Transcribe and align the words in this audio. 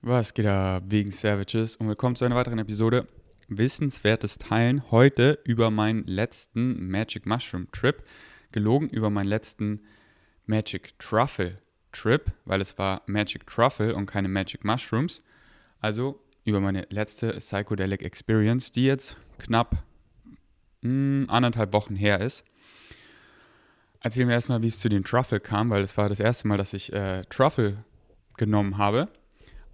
Was 0.00 0.32
geht 0.32 0.46
da 0.46 0.80
wegen 0.86 1.10
Savages 1.10 1.74
und 1.74 1.88
willkommen 1.88 2.14
zu 2.14 2.24
einer 2.24 2.36
weiteren 2.36 2.60
Episode 2.60 3.08
Wissenswertes 3.48 4.38
Teilen. 4.38 4.88
Heute 4.92 5.40
über 5.42 5.72
meinen 5.72 6.04
letzten 6.06 6.88
Magic 6.88 7.26
Mushroom 7.26 7.66
Trip. 7.72 8.04
Gelogen 8.52 8.88
über 8.90 9.10
meinen 9.10 9.26
letzten 9.26 9.80
Magic 10.46 10.96
Truffle 11.00 11.58
Trip, 11.90 12.30
weil 12.44 12.60
es 12.60 12.78
war 12.78 13.02
Magic 13.06 13.44
Truffle 13.48 13.96
und 13.96 14.06
keine 14.06 14.28
Magic 14.28 14.64
Mushrooms. 14.64 15.20
Also 15.80 16.22
über 16.44 16.60
meine 16.60 16.86
letzte 16.90 17.32
Psychedelic 17.32 18.02
Experience, 18.02 18.70
die 18.70 18.86
jetzt 18.86 19.16
knapp 19.38 19.82
mh, 20.82 20.90
hm, 20.90 21.26
anderthalb 21.28 21.72
Wochen 21.72 21.96
her 21.96 22.20
ist. 22.20 22.44
Erzählen 23.98 24.28
wir 24.28 24.36
erstmal, 24.36 24.62
wie 24.62 24.68
es 24.68 24.78
zu 24.78 24.88
den 24.88 25.02
Truffle 25.02 25.40
kam, 25.40 25.70
weil 25.70 25.82
es 25.82 25.96
war 25.96 26.08
das 26.08 26.20
erste 26.20 26.46
Mal, 26.46 26.56
dass 26.56 26.72
ich 26.72 26.92
äh, 26.92 27.22
Truffle 27.28 27.82
genommen 28.36 28.78
habe. 28.78 29.08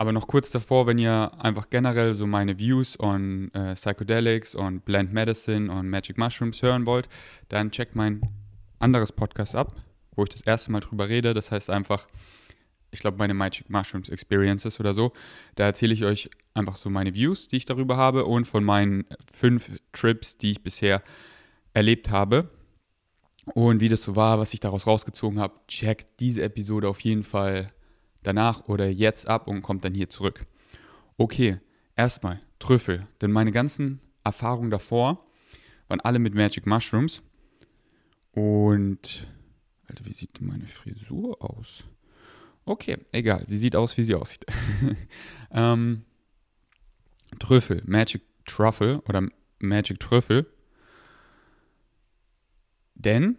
Aber 0.04 0.12
noch 0.12 0.26
kurz 0.26 0.50
davor, 0.50 0.86
wenn 0.86 0.98
ihr 0.98 1.32
einfach 1.38 1.70
generell 1.70 2.12
so 2.12 2.26
meine 2.26 2.58
Views 2.58 3.00
on 3.00 3.50
äh, 3.54 3.72
Psychedelics 3.72 4.54
und 4.54 4.84
Blend 4.84 5.14
Medicine 5.14 5.72
und 5.72 5.88
Magic 5.88 6.18
Mushrooms 6.18 6.60
hören 6.60 6.84
wollt, 6.84 7.08
dann 7.48 7.70
checkt 7.70 7.96
mein 7.96 8.20
anderes 8.78 9.12
Podcast 9.12 9.56
ab, 9.56 9.74
wo 10.14 10.24
ich 10.24 10.28
das 10.28 10.42
erste 10.42 10.72
Mal 10.72 10.80
drüber 10.80 11.08
rede. 11.08 11.32
Das 11.32 11.50
heißt 11.50 11.70
einfach, 11.70 12.06
ich 12.90 13.00
glaube, 13.00 13.16
meine 13.16 13.32
Magic 13.32 13.70
Mushrooms 13.70 14.10
Experiences 14.10 14.78
oder 14.78 14.92
so. 14.92 15.14
Da 15.54 15.64
erzähle 15.64 15.94
ich 15.94 16.04
euch 16.04 16.28
einfach 16.52 16.76
so 16.76 16.90
meine 16.90 17.14
Views, 17.14 17.48
die 17.48 17.56
ich 17.56 17.64
darüber 17.64 17.96
habe 17.96 18.26
und 18.26 18.44
von 18.44 18.62
meinen 18.62 19.06
fünf 19.32 19.70
Trips, 19.94 20.36
die 20.36 20.50
ich 20.50 20.62
bisher 20.62 21.02
erlebt 21.72 22.10
habe. 22.10 22.50
Und 23.54 23.80
wie 23.80 23.88
das 23.88 24.02
so 24.02 24.16
war, 24.16 24.38
was 24.38 24.52
ich 24.52 24.60
daraus 24.60 24.86
rausgezogen 24.86 25.40
habe, 25.40 25.54
checkt 25.66 26.20
diese 26.20 26.42
Episode 26.42 26.90
auf 26.90 27.00
jeden 27.00 27.24
Fall 27.24 27.72
danach 28.26 28.68
oder 28.68 28.88
jetzt 28.88 29.28
ab 29.28 29.46
und 29.46 29.62
kommt 29.62 29.84
dann 29.84 29.94
hier 29.94 30.08
zurück. 30.08 30.46
Okay, 31.16 31.58
erstmal 31.96 32.40
Trüffel, 32.58 33.06
denn 33.20 33.30
meine 33.30 33.52
ganzen 33.52 34.00
Erfahrungen 34.24 34.70
davor 34.70 35.24
waren 35.88 36.00
alle 36.00 36.18
mit 36.18 36.34
Magic 36.34 36.66
Mushrooms. 36.66 37.22
Und, 38.32 39.26
Alter, 39.86 40.04
wie 40.06 40.14
sieht 40.14 40.40
meine 40.40 40.66
Frisur 40.66 41.40
aus? 41.40 41.84
Okay, 42.64 42.98
egal, 43.12 43.44
sie 43.46 43.58
sieht 43.58 43.76
aus, 43.76 43.96
wie 43.96 44.02
sie 44.02 44.14
aussieht. 44.14 44.44
ähm, 45.50 46.04
Trüffel, 47.38 47.82
Magic 47.84 48.22
Truffle 48.46 49.02
oder 49.02 49.28
Magic 49.58 50.00
Trüffel. 50.00 50.46
Denn 52.94 53.36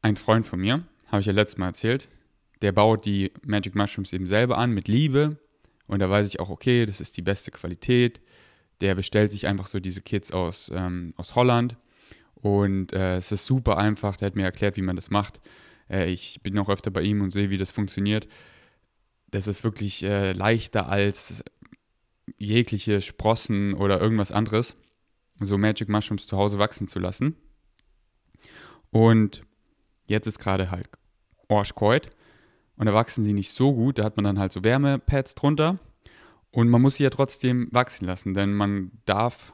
ein 0.00 0.16
Freund 0.16 0.46
von 0.46 0.60
mir, 0.60 0.84
habe 1.06 1.20
ich 1.20 1.26
ja 1.26 1.32
letztes 1.32 1.58
Mal 1.58 1.68
erzählt, 1.68 2.08
der 2.62 2.72
baut 2.72 3.04
die 3.04 3.32
Magic 3.44 3.74
Mushrooms 3.74 4.12
eben 4.12 4.26
selber 4.26 4.56
an 4.56 4.70
mit 4.70 4.88
Liebe. 4.88 5.36
Und 5.86 5.98
da 5.98 6.08
weiß 6.08 6.28
ich 6.28 6.40
auch, 6.40 6.48
okay, 6.48 6.86
das 6.86 7.00
ist 7.00 7.16
die 7.16 7.22
beste 7.22 7.50
Qualität. 7.50 8.20
Der 8.80 8.94
bestellt 8.94 9.32
sich 9.32 9.46
einfach 9.46 9.66
so 9.66 9.80
diese 9.80 10.00
Kits 10.00 10.32
aus, 10.32 10.70
ähm, 10.74 11.12
aus 11.16 11.34
Holland. 11.34 11.76
Und 12.36 12.92
äh, 12.92 13.16
es 13.16 13.32
ist 13.32 13.44
super 13.46 13.78
einfach. 13.78 14.16
Der 14.16 14.26
hat 14.26 14.36
mir 14.36 14.44
erklärt, 14.44 14.76
wie 14.76 14.82
man 14.82 14.96
das 14.96 15.10
macht. 15.10 15.40
Äh, 15.90 16.10
ich 16.10 16.40
bin 16.42 16.58
auch 16.58 16.68
öfter 16.68 16.90
bei 16.90 17.02
ihm 17.02 17.20
und 17.20 17.32
sehe, 17.32 17.50
wie 17.50 17.58
das 17.58 17.72
funktioniert. 17.72 18.28
Das 19.30 19.46
ist 19.46 19.64
wirklich 19.64 20.02
äh, 20.04 20.32
leichter 20.32 20.88
als 20.88 21.44
jegliche 22.38 23.02
Sprossen 23.02 23.74
oder 23.74 24.00
irgendwas 24.00 24.30
anderes, 24.30 24.76
so 25.40 25.58
Magic 25.58 25.88
Mushrooms 25.88 26.26
zu 26.26 26.36
Hause 26.36 26.58
wachsen 26.58 26.86
zu 26.86 26.98
lassen. 26.98 27.36
Und 28.90 29.44
jetzt 30.06 30.26
ist 30.26 30.38
gerade 30.38 30.70
halt 30.70 30.88
Orschkeut 31.48 32.10
und 32.76 32.86
da 32.86 32.94
wachsen 32.94 33.24
sie 33.24 33.34
nicht 33.34 33.50
so 33.50 33.74
gut. 33.74 33.98
Da 33.98 34.04
hat 34.04 34.16
man 34.16 34.24
dann 34.24 34.38
halt 34.38 34.52
so 34.52 34.64
Wärmepads 34.64 35.34
drunter. 35.34 35.78
Und 36.50 36.68
man 36.68 36.82
muss 36.82 36.96
sie 36.96 37.04
ja 37.04 37.10
trotzdem 37.10 37.68
wachsen 37.70 38.06
lassen, 38.06 38.34
denn 38.34 38.52
man 38.52 38.92
darf 39.06 39.52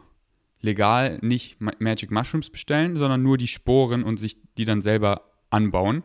legal 0.61 1.19
nicht 1.23 1.61
Magic 1.61 2.11
Mushrooms 2.11 2.51
bestellen, 2.51 2.97
sondern 2.97 3.23
nur 3.23 3.39
die 3.39 3.47
Sporen 3.47 4.03
und 4.03 4.19
sich 4.19 4.37
die 4.57 4.65
dann 4.65 4.83
selber 4.83 5.31
anbauen. 5.51 6.03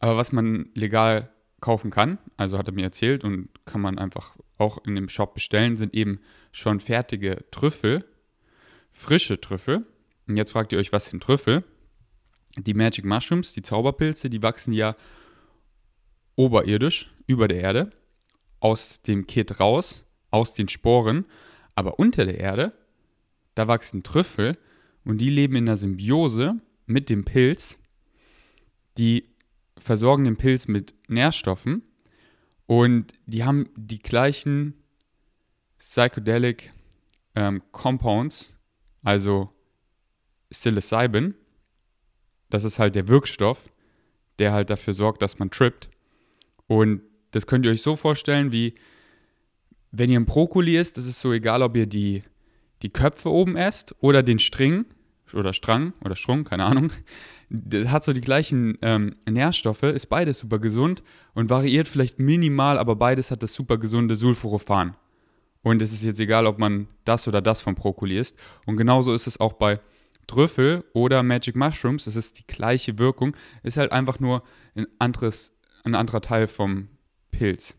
Aber 0.00 0.16
was 0.16 0.32
man 0.32 0.70
legal 0.74 1.30
kaufen 1.60 1.92
kann, 1.92 2.18
also 2.36 2.58
hat 2.58 2.66
er 2.66 2.74
mir 2.74 2.82
erzählt 2.82 3.22
und 3.22 3.48
kann 3.64 3.80
man 3.80 3.98
einfach 3.98 4.34
auch 4.58 4.84
in 4.84 4.96
dem 4.96 5.08
Shop 5.08 5.34
bestellen, 5.34 5.76
sind 5.76 5.94
eben 5.94 6.20
schon 6.50 6.80
fertige 6.80 7.44
Trüffel, 7.52 8.04
frische 8.90 9.40
Trüffel. 9.40 9.86
Und 10.26 10.36
jetzt 10.36 10.50
fragt 10.50 10.72
ihr 10.72 10.78
euch, 10.78 10.92
was 10.92 11.06
sind 11.06 11.22
Trüffel? 11.22 11.62
Die 12.56 12.74
Magic 12.74 13.04
Mushrooms, 13.04 13.52
die 13.52 13.62
Zauberpilze, 13.62 14.28
die 14.28 14.42
wachsen 14.42 14.72
ja 14.72 14.96
oberirdisch, 16.36 17.12
über 17.26 17.48
der 17.48 17.60
Erde, 17.60 17.90
aus 18.60 19.02
dem 19.02 19.26
Kit 19.26 19.60
raus, 19.60 20.04
aus 20.30 20.54
den 20.54 20.68
Sporen, 20.68 21.26
aber 21.74 21.98
unter 21.98 22.24
der 22.24 22.38
Erde, 22.38 22.72
da 23.54 23.68
wachsen 23.68 24.02
Trüffel 24.02 24.58
und 25.04 25.18
die 25.18 25.30
leben 25.30 25.56
in 25.56 25.66
der 25.66 25.76
Symbiose 25.76 26.60
mit 26.86 27.10
dem 27.10 27.24
Pilz. 27.24 27.78
Die 28.98 29.28
versorgen 29.78 30.24
den 30.24 30.36
Pilz 30.36 30.68
mit 30.68 30.94
Nährstoffen 31.08 31.82
und 32.66 33.12
die 33.26 33.44
haben 33.44 33.68
die 33.76 33.98
gleichen 33.98 34.74
Psychedelic 35.78 36.72
ähm, 37.34 37.62
Compounds, 37.72 38.54
also 39.02 39.50
Psilocybin. 40.50 41.34
Das 42.50 42.64
ist 42.64 42.78
halt 42.78 42.94
der 42.94 43.08
Wirkstoff, 43.08 43.70
der 44.38 44.52
halt 44.52 44.70
dafür 44.70 44.94
sorgt, 44.94 45.22
dass 45.22 45.38
man 45.38 45.50
trippt. 45.50 45.90
Und 46.72 47.02
das 47.32 47.46
könnt 47.46 47.66
ihr 47.66 47.70
euch 47.70 47.82
so 47.82 47.96
vorstellen, 47.96 48.50
wie 48.50 48.74
wenn 49.90 50.10
ihr 50.10 50.18
ein 50.18 50.24
Brokkoli 50.24 50.78
isst, 50.78 50.96
das 50.96 51.06
ist 51.06 51.20
so 51.20 51.30
egal, 51.34 51.60
ob 51.60 51.76
ihr 51.76 51.86
die, 51.86 52.22
die 52.80 52.88
Köpfe 52.88 53.30
oben 53.30 53.56
esst 53.56 53.94
oder 54.00 54.22
den 54.22 54.38
String 54.38 54.86
oder 55.34 55.52
Strang 55.52 55.92
oder 56.02 56.16
Strung, 56.16 56.44
keine 56.44 56.64
Ahnung. 56.64 56.90
Das 57.50 57.88
hat 57.88 58.04
so 58.04 58.14
die 58.14 58.22
gleichen 58.22 58.78
ähm, 58.80 59.16
Nährstoffe, 59.28 59.82
ist 59.82 60.06
beides 60.06 60.38
super 60.38 60.58
gesund 60.58 61.02
und 61.34 61.50
variiert 61.50 61.88
vielleicht 61.88 62.18
minimal, 62.18 62.78
aber 62.78 62.96
beides 62.96 63.30
hat 63.30 63.42
das 63.42 63.52
super 63.52 63.76
gesunde 63.76 64.16
Sulforophan. 64.16 64.96
Und 65.60 65.82
es 65.82 65.92
ist 65.92 66.04
jetzt 66.04 66.20
egal, 66.20 66.46
ob 66.46 66.58
man 66.58 66.88
das 67.04 67.28
oder 67.28 67.42
das 67.42 67.60
vom 67.60 67.74
Brokkoli 67.74 68.18
isst. 68.18 68.38
Und 68.64 68.78
genauso 68.78 69.12
ist 69.12 69.26
es 69.26 69.38
auch 69.38 69.52
bei 69.52 69.78
Trüffel 70.26 70.84
oder 70.94 71.22
Magic 71.22 71.54
Mushrooms. 71.54 72.06
Es 72.06 72.16
ist 72.16 72.38
die 72.38 72.46
gleiche 72.46 72.98
Wirkung, 72.98 73.36
ist 73.62 73.76
halt 73.76 73.92
einfach 73.92 74.18
nur 74.18 74.42
ein 74.74 74.86
anderes 74.98 75.51
ein 75.84 75.94
anderer 75.94 76.20
Teil 76.20 76.46
vom 76.46 76.88
Pilz. 77.30 77.76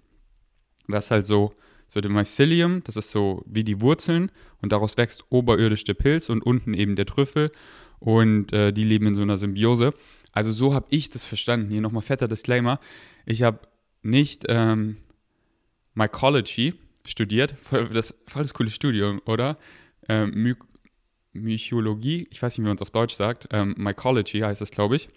Das 0.88 1.06
ist 1.06 1.12
halt 1.12 1.26
so, 1.26 1.54
so 1.88 2.02
der 2.02 2.12
Mycelium, 2.12 2.84
das 2.84 2.98
ist 2.98 3.12
so 3.12 3.44
wie 3.46 3.64
die 3.64 3.82
Wurzeln 3.82 4.32
und 4.62 4.72
daraus 4.72 4.98
wächst 4.98 5.24
oberirdisch 5.30 5.84
der 5.84 5.94
Pilz 5.94 6.30
und 6.30 6.42
unten 6.42 6.74
eben 6.74 6.96
der 6.96 7.06
Trüffel 7.06 7.52
und 8.00 8.52
äh, 8.52 8.74
die 8.74 8.84
leben 8.84 9.08
in 9.08 9.16
so 9.16 9.22
einer 9.22 9.38
Symbiose. 9.38 9.94
Also 10.32 10.52
so 10.52 10.74
habe 10.74 10.88
ich 10.90 11.10
das 11.10 11.26
verstanden. 11.26 11.70
Hier 11.70 11.82
nochmal 11.82 12.02
fetter 12.02 12.28
Disclaimer. 12.28 12.80
Ich 13.26 13.44
habe 13.44 13.60
nicht 14.02 14.46
ähm, 14.50 14.98
Mycology 15.94 16.74
studiert, 17.06 17.56
voll 17.62 17.90
das, 17.90 18.16
voll 18.28 18.42
das 18.42 18.54
coole 18.54 18.70
Studium, 18.70 19.22
oder? 19.26 19.58
Ähm, 20.10 20.32
My 20.34 20.56
Mychologie, 21.36 22.28
ich 22.30 22.42
weiß 22.42 22.58
nicht, 22.58 22.64
wie 22.64 22.68
man 22.68 22.76
es 22.76 22.82
auf 22.82 22.92
Deutsch 22.92 23.16
sagt, 23.16 23.48
ähm, 23.52 23.74
Mycology 23.78 24.40
heißt 24.42 24.62
das, 24.62 24.70
glaube 24.70 24.98
ich. 24.98 25.10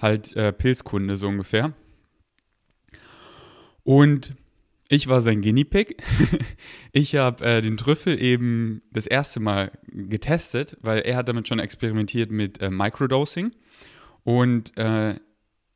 Halt 0.00 0.34
äh, 0.34 0.52
Pilzkunde 0.52 1.16
so 1.16 1.28
ungefähr. 1.28 1.72
Und 3.84 4.34
ich 4.88 5.08
war 5.08 5.22
sein 5.22 5.40
Guinea 5.40 5.64
Pig. 5.64 5.96
ich 6.92 7.16
habe 7.16 7.44
äh, 7.44 7.62
den 7.62 7.78
Trüffel 7.78 8.20
eben 8.22 8.82
das 8.92 9.06
erste 9.06 9.40
Mal 9.40 9.72
getestet, 9.86 10.76
weil 10.82 11.00
er 11.00 11.16
hat 11.16 11.28
damit 11.28 11.48
schon 11.48 11.58
experimentiert 11.58 12.30
mit 12.30 12.60
äh, 12.60 12.68
Microdosing. 12.68 13.52
Und 14.24 14.76
äh, 14.76 15.18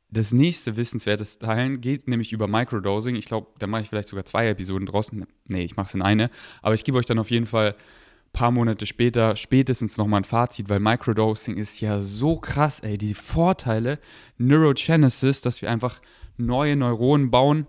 das 0.09 0.31
nächste 0.31 0.77
wissenswertes 0.77 1.39
Teilen 1.39 1.81
geht 1.81 2.07
nämlich 2.07 2.31
über 2.31 2.47
Microdosing. 2.47 3.15
Ich 3.15 3.25
glaube, 3.25 3.47
da 3.59 3.67
mache 3.67 3.81
ich 3.81 3.89
vielleicht 3.89 4.09
sogar 4.09 4.25
zwei 4.25 4.47
Episoden 4.49 4.85
draußen. 4.85 5.25
Nee, 5.47 5.63
ich 5.63 5.75
mache 5.75 5.87
es 5.87 5.95
in 5.95 6.01
eine. 6.01 6.29
Aber 6.61 6.75
ich 6.75 6.83
gebe 6.83 6.97
euch 6.97 7.05
dann 7.05 7.19
auf 7.19 7.31
jeden 7.31 7.47
Fall 7.47 7.71
ein 7.71 8.33
paar 8.33 8.51
Monate 8.51 8.85
später 8.85 9.35
spätestens 9.35 9.97
nochmal 9.97 10.21
ein 10.21 10.25
Fazit, 10.25 10.69
weil 10.69 10.79
Microdosing 10.79 11.57
ist 11.57 11.81
ja 11.81 12.01
so 12.01 12.37
krass, 12.37 12.81
ey. 12.81 12.97
Die 12.97 13.15
Vorteile, 13.15 13.99
Neurogenesis, 14.37 15.41
dass 15.41 15.61
wir 15.61 15.71
einfach 15.71 16.01
neue 16.37 16.75
Neuronen 16.75 17.31
bauen 17.31 17.65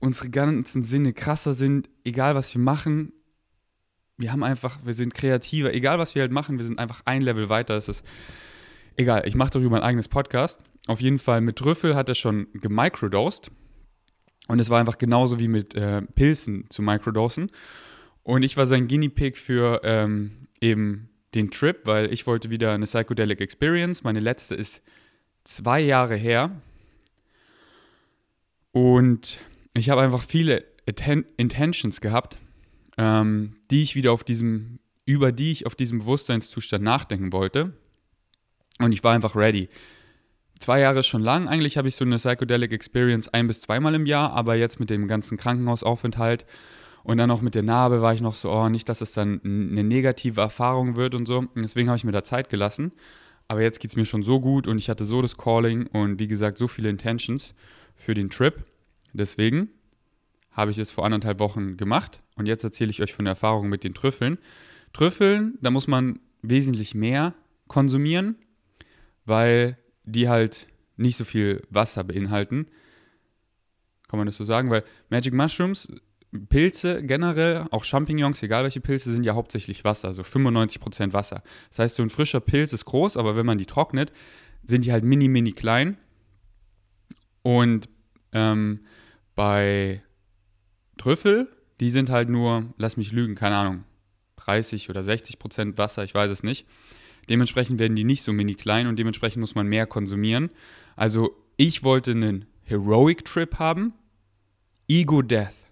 unsere 0.00 0.30
ganzen 0.30 0.82
Sinne 0.82 1.12
krasser 1.12 1.54
sind, 1.54 1.88
egal 2.04 2.34
was 2.34 2.54
wir 2.54 2.60
machen. 2.60 3.12
Wir 4.16 4.32
haben 4.32 4.42
einfach, 4.42 4.78
wir 4.84 4.94
sind 4.94 5.14
kreativer, 5.14 5.72
egal 5.74 5.98
was 5.98 6.14
wir 6.14 6.22
halt 6.22 6.32
machen, 6.32 6.58
wir 6.58 6.64
sind 6.64 6.78
einfach 6.78 7.02
ein 7.04 7.22
Level 7.22 7.48
weiter. 7.48 7.76
Es 7.76 7.88
ist 7.88 8.04
egal, 8.96 9.22
ich 9.26 9.34
mache 9.34 9.50
darüber 9.50 9.76
ein 9.76 9.82
eigenes 9.82 10.08
Podcast. 10.08 10.62
Auf 10.86 11.00
jeden 11.00 11.18
Fall 11.18 11.40
mit 11.40 11.56
Trüffel 11.56 11.94
hat 11.94 12.08
er 12.08 12.14
schon 12.14 12.48
gemicrodosed. 12.52 13.50
Und 14.46 14.58
es 14.58 14.68
war 14.68 14.78
einfach 14.78 14.98
genauso 14.98 15.38
wie 15.38 15.48
mit 15.48 15.74
äh, 15.74 16.02
Pilzen 16.02 16.66
zu 16.68 16.82
microdosen. 16.82 17.50
Und 18.22 18.42
ich 18.42 18.56
war 18.56 18.66
sein 18.66 18.88
Guinea 18.88 19.08
Pig 19.08 19.38
für 19.38 19.80
ähm, 19.84 20.48
eben 20.60 21.08
den 21.34 21.50
Trip, 21.50 21.80
weil 21.84 22.12
ich 22.12 22.26
wollte 22.26 22.50
wieder 22.50 22.72
eine 22.72 22.84
Psychedelic 22.84 23.40
Experience. 23.40 24.04
Meine 24.04 24.20
letzte 24.20 24.54
ist 24.54 24.82
zwei 25.44 25.80
Jahre 25.80 26.16
her. 26.16 26.50
Und 28.72 29.40
ich 29.74 29.90
habe 29.90 30.00
einfach 30.00 30.22
viele 30.22 30.64
Atten 30.88 31.24
Intentions 31.36 32.00
gehabt, 32.00 32.38
ähm, 32.96 33.56
die 33.70 33.82
ich 33.82 33.94
wieder 33.94 34.12
auf 34.12 34.24
diesem, 34.24 34.78
über 35.04 35.32
die 35.32 35.52
ich 35.52 35.66
auf 35.66 35.74
diesem 35.74 36.00
Bewusstseinszustand 36.00 36.82
nachdenken 36.82 37.32
wollte. 37.32 37.74
Und 38.78 38.92
ich 38.92 39.04
war 39.04 39.12
einfach 39.14 39.36
ready. 39.36 39.68
Zwei 40.58 40.80
Jahre 40.80 41.00
ist 41.00 41.06
schon 41.08 41.22
lang. 41.22 41.48
Eigentlich 41.48 41.76
habe 41.76 41.88
ich 41.88 41.96
so 41.96 42.04
eine 42.04 42.16
Psychedelic 42.16 42.72
Experience 42.72 43.28
ein- 43.28 43.48
bis 43.48 43.60
zweimal 43.60 43.94
im 43.94 44.06
Jahr, 44.06 44.32
aber 44.32 44.54
jetzt 44.54 44.80
mit 44.80 44.90
dem 44.90 45.08
ganzen 45.08 45.36
Krankenhausaufenthalt 45.36 46.46
und 47.02 47.18
dann 47.18 47.30
auch 47.30 47.42
mit 47.42 47.54
der 47.54 47.62
Narbe 47.62 48.00
war 48.00 48.14
ich 48.14 48.22
noch 48.22 48.34
so, 48.34 48.50
oh, 48.50 48.68
nicht, 48.68 48.88
dass 48.88 49.00
es 49.02 49.12
dann 49.12 49.40
eine 49.44 49.84
negative 49.84 50.40
Erfahrung 50.40 50.96
wird 50.96 51.14
und 51.14 51.26
so. 51.26 51.38
Und 51.38 51.50
deswegen 51.56 51.88
habe 51.88 51.98
ich 51.98 52.04
mir 52.04 52.12
da 52.12 52.24
Zeit 52.24 52.48
gelassen. 52.48 52.92
Aber 53.46 53.60
jetzt 53.60 53.78
geht 53.80 53.90
es 53.90 53.96
mir 53.96 54.06
schon 54.06 54.22
so 54.22 54.40
gut 54.40 54.66
und 54.66 54.78
ich 54.78 54.88
hatte 54.88 55.04
so 55.04 55.20
das 55.20 55.36
Calling 55.36 55.86
und 55.88 56.18
wie 56.18 56.28
gesagt, 56.28 56.56
so 56.56 56.66
viele 56.66 56.88
Intentions 56.88 57.54
für 57.94 58.14
den 58.14 58.30
Trip. 58.30 58.64
Deswegen 59.14 59.68
habe 60.50 60.70
ich 60.70 60.78
es 60.78 60.92
vor 60.92 61.04
anderthalb 61.04 61.38
Wochen 61.38 61.76
gemacht 61.76 62.22
und 62.36 62.46
jetzt 62.46 62.64
erzähle 62.64 62.90
ich 62.90 63.00
euch 63.00 63.14
von 63.14 63.24
der 63.24 63.32
Erfahrung 63.32 63.68
mit 63.68 63.84
den 63.84 63.94
Trüffeln. 63.94 64.38
Trüffeln, 64.92 65.58
da 65.62 65.70
muss 65.70 65.86
man 65.86 66.20
wesentlich 66.42 66.94
mehr 66.94 67.34
konsumieren, 67.68 68.36
weil 69.24 69.78
die 70.04 70.28
halt 70.28 70.66
nicht 70.96 71.16
so 71.16 71.24
viel 71.24 71.62
Wasser 71.70 72.04
beinhalten. 72.04 72.66
Kann 74.08 74.18
man 74.18 74.26
das 74.26 74.36
so 74.36 74.44
sagen? 74.44 74.70
Weil 74.70 74.84
Magic 75.08 75.32
Mushrooms 75.32 75.88
Pilze 76.48 77.02
generell, 77.02 77.66
auch 77.70 77.84
Champignons, 77.84 78.42
egal 78.42 78.64
welche 78.64 78.80
Pilze, 78.80 79.12
sind 79.12 79.24
ja 79.24 79.34
hauptsächlich 79.34 79.84
Wasser, 79.84 80.08
also 80.08 80.22
95% 80.22 81.12
Wasser. 81.12 81.42
Das 81.70 81.78
heißt, 81.78 81.96
so 81.96 82.02
ein 82.02 82.10
frischer 82.10 82.40
Pilz 82.40 82.72
ist 82.72 82.84
groß, 82.86 83.16
aber 83.16 83.36
wenn 83.36 83.46
man 83.46 83.58
die 83.58 83.66
trocknet, 83.66 84.12
sind 84.66 84.84
die 84.84 84.92
halt 84.92 85.04
mini, 85.04 85.28
mini 85.28 85.52
klein. 85.52 85.96
Und 87.42 87.88
ähm, 88.32 88.80
bei 89.34 90.02
Trüffel, 90.98 91.48
die 91.80 91.90
sind 91.90 92.10
halt 92.10 92.28
nur, 92.28 92.72
lass 92.76 92.96
mich 92.96 93.12
lügen, 93.12 93.34
keine 93.34 93.56
Ahnung, 93.56 93.84
30 94.36 94.90
oder 94.90 95.00
60% 95.00 95.78
Wasser, 95.78 96.04
ich 96.04 96.14
weiß 96.14 96.30
es 96.30 96.42
nicht. 96.42 96.66
Dementsprechend 97.28 97.78
werden 97.78 97.96
die 97.96 98.04
nicht 98.04 98.22
so 98.22 98.32
mini 98.32 98.54
klein 98.54 98.86
und 98.86 98.98
dementsprechend 98.98 99.40
muss 99.40 99.54
man 99.54 99.66
mehr 99.66 99.86
konsumieren. 99.86 100.50
Also 100.94 101.34
ich 101.56 101.82
wollte 101.82 102.10
einen 102.10 102.46
Heroic 102.62 103.24
Trip 103.24 103.58
haben, 103.58 103.94
Ego 104.88 105.22
Death 105.22 105.64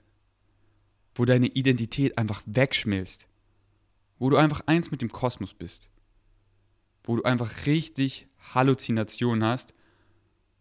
wo 1.15 1.25
deine 1.25 1.49
Identität 1.49 2.17
einfach 2.19 2.43
wegschmilzt, 2.47 3.27
wo 4.19 4.31
du 4.31 4.37
einfach 4.37 4.63
eins 4.67 4.91
mit 4.91 5.03
dem 5.03 5.11
Kosmos 5.11 5.55
bist, 5.55 5.89
wo 7.05 7.17
du 7.17 7.23
einfach 7.25 7.67
richtig 7.67 8.29
Halluzinationen 8.55 9.45
hast 9.45 9.75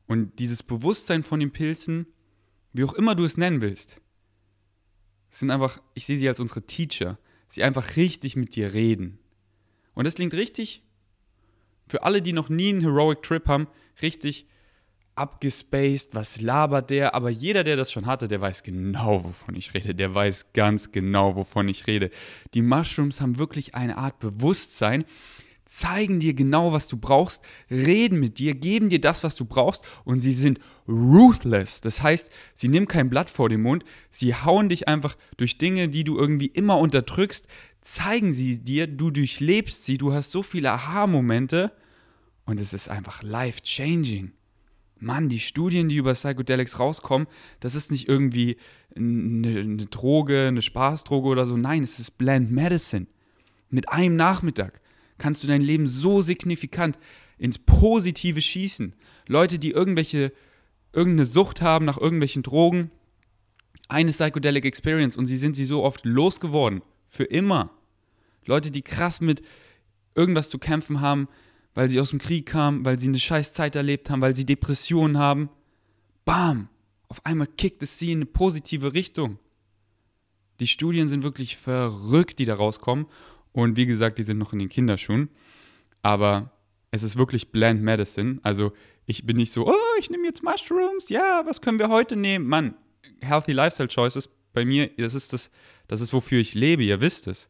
und 0.08 0.40
dieses 0.40 0.64
Bewusstsein 0.64 1.24
von 1.24 1.40
den 1.40 1.52
Pilzen, 1.52 2.08
wie 2.74 2.84
auch 2.84 2.94
immer 2.94 3.16
du 3.16 3.24
es 3.24 3.38
nennen 3.38 3.62
willst, 3.62 4.02
sind 5.30 5.52
einfach, 5.52 5.82
ich 5.94 6.06
sehe 6.06 6.18
sie 6.18 6.28
als 6.28 6.40
unsere 6.40 6.66
Teacher, 6.66 7.18
sie 7.50 7.64
einfach 7.64 7.96
richtig 7.96 8.36
mit 8.36 8.56
dir 8.56 8.74
reden. 8.74 9.20
Und 9.94 10.06
das 10.06 10.16
klingt 10.16 10.34
richtig, 10.34 10.84
für 11.88 12.04
alle, 12.04 12.22
die 12.22 12.34
noch 12.34 12.50
nie 12.50 12.70
einen 12.70 12.82
Heroic 12.82 13.22
Trip 13.22 13.48
haben, 13.48 13.68
richtig 14.02 14.48
abgespaced, 15.16 16.10
was 16.14 16.40
labert 16.40 16.90
der? 16.90 17.14
Aber 17.16 17.30
jeder, 17.30 17.64
der 17.64 17.76
das 17.76 17.92
schon 17.92 18.06
hatte, 18.06 18.28
der 18.28 18.42
weiß 18.42 18.64
genau, 18.64 19.24
wovon 19.24 19.56
ich 19.56 19.74
rede. 19.74 19.94
Der 19.94 20.16
weiß 20.16 20.54
ganz 20.54 20.92
genau, 20.92 21.36
wovon 21.36 21.68
ich 21.68 21.86
rede. 21.88 22.10
Die 22.54 22.62
Mushrooms 22.62 23.22
haben 23.22 23.38
wirklich 23.38 23.76
eine 23.76 23.98
Art 23.98 24.20
Bewusstsein, 24.20 25.06
zeigen 25.72 26.20
dir 26.20 26.34
genau, 26.34 26.74
was 26.74 26.90
du 26.90 26.98
brauchst, 26.98 27.42
reden 27.70 28.20
mit 28.20 28.40
dir, 28.40 28.56
geben 28.56 28.90
dir 28.90 29.00
das, 29.00 29.24
was 29.24 29.38
du 29.38 29.46
brauchst 29.46 29.86
und 30.04 30.20
sie 30.20 30.34
sind 30.34 30.60
ruthless. 30.86 31.80
Das 31.80 32.04
heißt, 32.04 32.30
sie 32.54 32.68
nehmen 32.68 32.90
kein 32.90 33.10
Blatt 33.10 33.30
vor 33.30 33.48
den 33.48 33.62
Mund, 33.62 33.86
sie 34.10 34.36
hauen 34.36 34.68
dich 34.68 34.90
einfach 34.90 35.16
durch 35.38 35.58
Dinge, 35.58 35.88
die 35.88 36.04
du 36.04 36.18
irgendwie 36.18 36.48
immer 36.48 36.78
unterdrückst, 36.78 37.48
zeigen 37.80 38.34
sie 38.34 38.58
dir, 38.62 38.86
du 38.86 39.12
durchlebst 39.12 39.86
sie, 39.86 39.98
du 39.98 40.12
hast 40.12 40.32
so 40.32 40.44
viele 40.44 40.72
Aha-Momente 40.72 41.72
und 42.46 42.60
es 42.60 42.74
ist 42.74 42.90
einfach 42.90 43.24
life-changing. 43.24 44.34
Mann, 45.00 45.30
die 45.30 45.40
Studien, 45.40 45.88
die 45.88 45.96
über 45.96 46.14
Psychedelics 46.14 46.80
rauskommen, 46.80 47.28
das 47.62 47.76
ist 47.76 47.92
nicht 47.92 48.10
irgendwie 48.10 48.58
eine, 48.94 49.62
eine 49.62 49.86
Droge, 49.86 50.48
eine 50.50 50.62
Spaßdroge 50.62 51.30
oder 51.30 51.46
so. 51.46 51.56
Nein, 51.56 51.84
es 51.84 51.98
ist 51.98 52.18
Blend 52.18 52.52
Medicine. 52.52 53.08
Mit 53.70 53.88
einem 53.88 54.18
Nachmittag 54.18 54.81
kannst 55.22 55.44
du 55.44 55.48
dein 55.48 55.62
Leben 55.62 55.88
so 55.88 56.22
signifikant 56.22 56.98
ins 57.38 57.60
Positive 57.60 58.42
schießen. 58.42 58.94
Leute, 59.28 59.60
die 59.60 59.72
irgendwelche, 59.72 60.34
irgendeine 60.92 61.26
Sucht 61.26 61.62
haben 61.62 61.86
nach 61.86 61.98
irgendwelchen 61.98 62.44
Drogen, 62.44 62.92
eine 63.88 64.12
Psychedelic 64.12 64.66
Experience 64.66 65.16
und 65.16 65.28
sie 65.28 65.38
sind 65.38 65.56
sie 65.56 65.66
so 65.66 65.84
oft 65.84 66.06
losgeworden. 66.06 66.82
Für 67.08 67.26
immer. 67.26 67.70
Leute, 68.46 68.72
die 68.72 68.82
krass 68.82 69.22
mit 69.22 69.42
irgendwas 70.16 70.50
zu 70.50 70.58
kämpfen 70.58 71.02
haben, 71.02 71.28
weil 71.74 71.88
sie 71.88 72.00
aus 72.00 72.10
dem 72.10 72.20
Krieg 72.20 72.46
kamen, 72.46 72.84
weil 72.84 73.00
sie 73.00 73.08
eine 73.08 73.20
scheiß 73.20 73.54
Zeit 73.54 73.76
erlebt 73.76 74.10
haben, 74.10 74.22
weil 74.22 74.36
sie 74.36 74.46
Depressionen 74.46 75.18
haben. 75.18 75.50
Bam! 76.26 76.68
Auf 77.08 77.26
einmal 77.26 77.48
kickt 77.48 77.84
es 77.84 78.00
sie 78.00 78.14
in 78.14 78.20
eine 78.20 78.26
positive 78.26 78.94
Richtung. 78.94 79.38
Die 80.62 80.68
Studien 80.68 81.10
sind 81.10 81.24
wirklich 81.24 81.58
verrückt, 81.58 82.40
die 82.40 82.46
da 82.46 82.56
rauskommen. 82.56 83.08
Und 83.54 83.76
wie 83.76 83.86
gesagt, 83.86 84.18
die 84.18 84.24
sind 84.24 84.38
noch 84.38 84.54
in 84.54 84.60
den 84.60 84.70
Kinderschuhen. 84.70 85.30
Aber 86.02 86.52
es 86.92 87.04
ist 87.04 87.18
wirklich 87.18 87.52
Blend 87.52 87.82
Medicine. 87.82 88.40
Also 88.44 88.74
ich 89.06 89.26
bin 89.26 89.38
nicht 89.38 89.52
so, 89.52 89.68
oh, 89.68 89.98
ich 90.00 90.10
nehme 90.10 90.26
jetzt 90.26 90.44
Mushrooms. 90.44 91.10
Ja, 91.10 91.44
was 91.46 91.62
können 91.62 91.80
wir 91.80 91.90
heute 91.90 92.16
nehmen? 92.16 92.48
Mann, 92.48 92.76
Healthy 93.22 93.54
Lifestyle 93.54 93.90
Choices 93.90 94.30
bei 94.54 94.66
mir, 94.66 94.90
das 94.98 95.16
ist 95.16 95.34
das, 95.34 95.50
das 95.88 96.02
ist 96.02 96.14
wofür 96.14 96.40
ich 96.40 96.54
lebe, 96.54 96.84
ihr 96.84 97.02
wisst 97.02 97.28
es. 97.28 97.48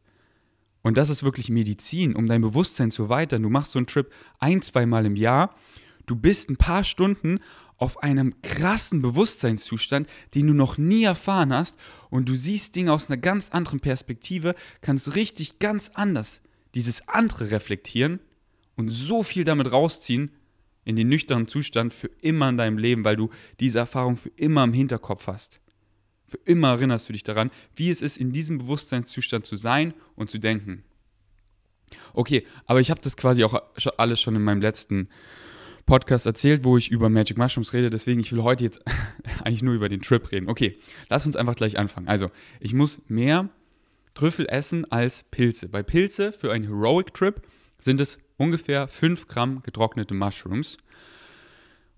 Und 0.82 0.96
das 0.96 1.10
ist 1.10 1.22
wirklich 1.22 1.48
Medizin, 1.48 2.14
um 2.14 2.26
dein 2.26 2.40
Bewusstsein 2.40 2.90
zu 2.90 3.04
erweitern. 3.04 3.42
Du 3.42 3.50
machst 3.50 3.72
so 3.72 3.78
einen 3.78 3.86
Trip 3.86 4.12
ein, 4.38 4.62
zweimal 4.62 5.06
im 5.06 5.16
Jahr. 5.16 5.54
Du 6.06 6.16
bist 6.16 6.50
ein 6.50 6.56
paar 6.56 6.82
Stunden 6.82 7.38
auf 7.82 8.00
einem 8.00 8.40
krassen 8.42 9.02
Bewusstseinszustand, 9.02 10.08
den 10.36 10.46
du 10.46 10.54
noch 10.54 10.78
nie 10.78 11.02
erfahren 11.02 11.52
hast. 11.52 11.76
Und 12.10 12.28
du 12.28 12.36
siehst 12.36 12.76
Dinge 12.76 12.92
aus 12.92 13.08
einer 13.10 13.16
ganz 13.16 13.48
anderen 13.48 13.80
Perspektive, 13.80 14.54
kannst 14.82 15.16
richtig 15.16 15.58
ganz 15.58 15.90
anders 15.94 16.40
dieses 16.76 17.08
andere 17.08 17.50
reflektieren 17.50 18.20
und 18.76 18.88
so 18.88 19.24
viel 19.24 19.42
damit 19.42 19.72
rausziehen 19.72 20.30
in 20.84 20.94
den 20.94 21.08
nüchternen 21.08 21.48
Zustand 21.48 21.92
für 21.92 22.08
immer 22.20 22.50
in 22.50 22.56
deinem 22.56 22.78
Leben, 22.78 23.04
weil 23.04 23.16
du 23.16 23.30
diese 23.58 23.80
Erfahrung 23.80 24.16
für 24.16 24.30
immer 24.36 24.62
im 24.62 24.72
Hinterkopf 24.72 25.26
hast. 25.26 25.58
Für 26.28 26.38
immer 26.44 26.68
erinnerst 26.68 27.08
du 27.08 27.12
dich 27.12 27.24
daran, 27.24 27.50
wie 27.74 27.90
es 27.90 28.00
ist, 28.00 28.16
in 28.16 28.30
diesem 28.30 28.58
Bewusstseinszustand 28.58 29.44
zu 29.44 29.56
sein 29.56 29.92
und 30.14 30.30
zu 30.30 30.38
denken. 30.38 30.84
Okay, 32.14 32.46
aber 32.64 32.80
ich 32.80 32.92
habe 32.92 33.00
das 33.00 33.16
quasi 33.16 33.42
auch 33.42 33.60
alles 33.96 34.20
schon 34.20 34.36
in 34.36 34.42
meinem 34.42 34.62
letzten 34.62 35.08
Podcast 35.86 36.26
erzählt, 36.26 36.64
wo 36.64 36.76
ich 36.76 36.90
über 36.90 37.08
Magic 37.08 37.38
Mushrooms 37.38 37.72
rede. 37.72 37.90
Deswegen, 37.90 38.20
ich 38.20 38.32
will 38.32 38.42
heute 38.42 38.64
jetzt 38.64 38.80
eigentlich 39.44 39.62
nur 39.62 39.74
über 39.74 39.88
den 39.88 40.00
Trip 40.00 40.30
reden. 40.30 40.48
Okay, 40.48 40.78
lass 41.08 41.26
uns 41.26 41.36
einfach 41.36 41.54
gleich 41.54 41.78
anfangen. 41.78 42.08
Also, 42.08 42.30
ich 42.60 42.74
muss 42.74 43.02
mehr 43.08 43.48
Trüffel 44.14 44.46
essen 44.48 44.90
als 44.90 45.24
Pilze. 45.30 45.68
Bei 45.68 45.82
Pilze 45.82 46.32
für 46.32 46.52
einen 46.52 46.64
Heroic 46.64 47.14
Trip 47.14 47.40
sind 47.78 48.00
es 48.00 48.18
ungefähr 48.36 48.88
5 48.88 49.26
Gramm 49.26 49.62
getrocknete 49.62 50.14
Mushrooms. 50.14 50.76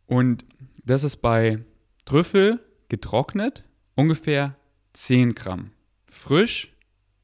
Und 0.07 0.45
das 0.85 1.05
ist 1.05 1.17
bei 1.17 1.65
Trüffel 2.05 2.61
getrocknet 2.89 3.65
ungefähr 3.95 4.57
10 4.93 5.35
Gramm. 5.35 5.71
Frisch 6.07 6.73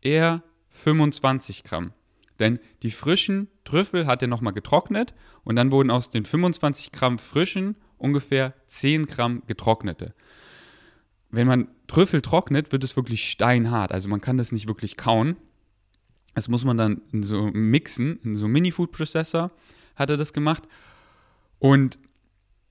eher 0.00 0.42
25 0.70 1.64
Gramm. 1.64 1.92
Denn 2.38 2.58
die 2.82 2.90
frischen 2.90 3.48
Trüffel 3.70 4.06
hat 4.06 4.20
er 4.20 4.28
nochmal 4.28 4.52
getrocknet 4.52 5.14
und 5.44 5.54
dann 5.54 5.70
wurden 5.70 5.92
aus 5.92 6.10
den 6.10 6.24
25 6.24 6.90
Gramm 6.90 7.20
frischen 7.20 7.76
ungefähr 7.98 8.54
10 8.66 9.06
Gramm 9.06 9.42
getrocknete. 9.46 10.12
Wenn 11.30 11.46
man 11.46 11.68
Trüffel 11.86 12.20
trocknet, 12.20 12.72
wird 12.72 12.82
es 12.82 12.96
wirklich 12.96 13.30
steinhart. 13.30 13.92
Also 13.92 14.08
man 14.08 14.20
kann 14.20 14.36
das 14.36 14.50
nicht 14.50 14.66
wirklich 14.66 14.96
kauen. 14.96 15.36
Das 16.34 16.48
muss 16.48 16.64
man 16.64 16.76
dann 16.76 17.02
in 17.12 17.22
so 17.22 17.50
mixen, 17.52 18.18
in 18.24 18.34
so 18.34 18.48
Mini-Food-Processor 18.48 19.52
hat 19.94 20.10
er 20.10 20.16
das 20.16 20.32
gemacht. 20.32 20.64
Und 21.60 21.98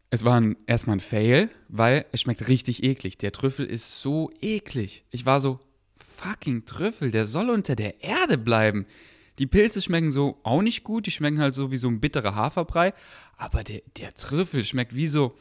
es 0.09 0.25
war 0.25 0.41
ein, 0.41 0.57
erstmal 0.65 0.97
ein 0.97 1.01
Fail, 1.01 1.49
weil 1.69 2.05
es 2.11 2.21
schmeckt 2.21 2.45
richtig 2.49 2.83
eklig. 2.83 3.17
Der 3.17 3.31
Trüffel 3.31 3.65
ist 3.65 4.01
so 4.01 4.31
eklig. 4.41 5.05
Ich 5.11 5.25
war 5.25 5.39
so, 5.39 5.59
fucking 6.17 6.65
Trüffel, 6.65 7.11
der 7.11 7.25
soll 7.25 7.49
unter 7.49 7.77
der 7.77 8.03
Erde 8.03 8.37
bleiben. 8.37 8.85
Die 9.39 9.47
Pilze 9.47 9.81
schmecken 9.81 10.11
so 10.11 10.39
auch 10.43 10.61
nicht 10.61 10.83
gut, 10.83 11.05
die 11.05 11.11
schmecken 11.11 11.39
halt 11.39 11.53
so 11.53 11.71
wie 11.71 11.77
so 11.77 11.87
ein 11.87 12.01
bitterer 12.01 12.35
Haferbrei, 12.35 12.93
aber 13.37 13.63
der, 13.63 13.81
der 13.97 14.13
Trüffel 14.13 14.65
schmeckt 14.65 14.93
wie 14.93 15.07
so 15.07 15.37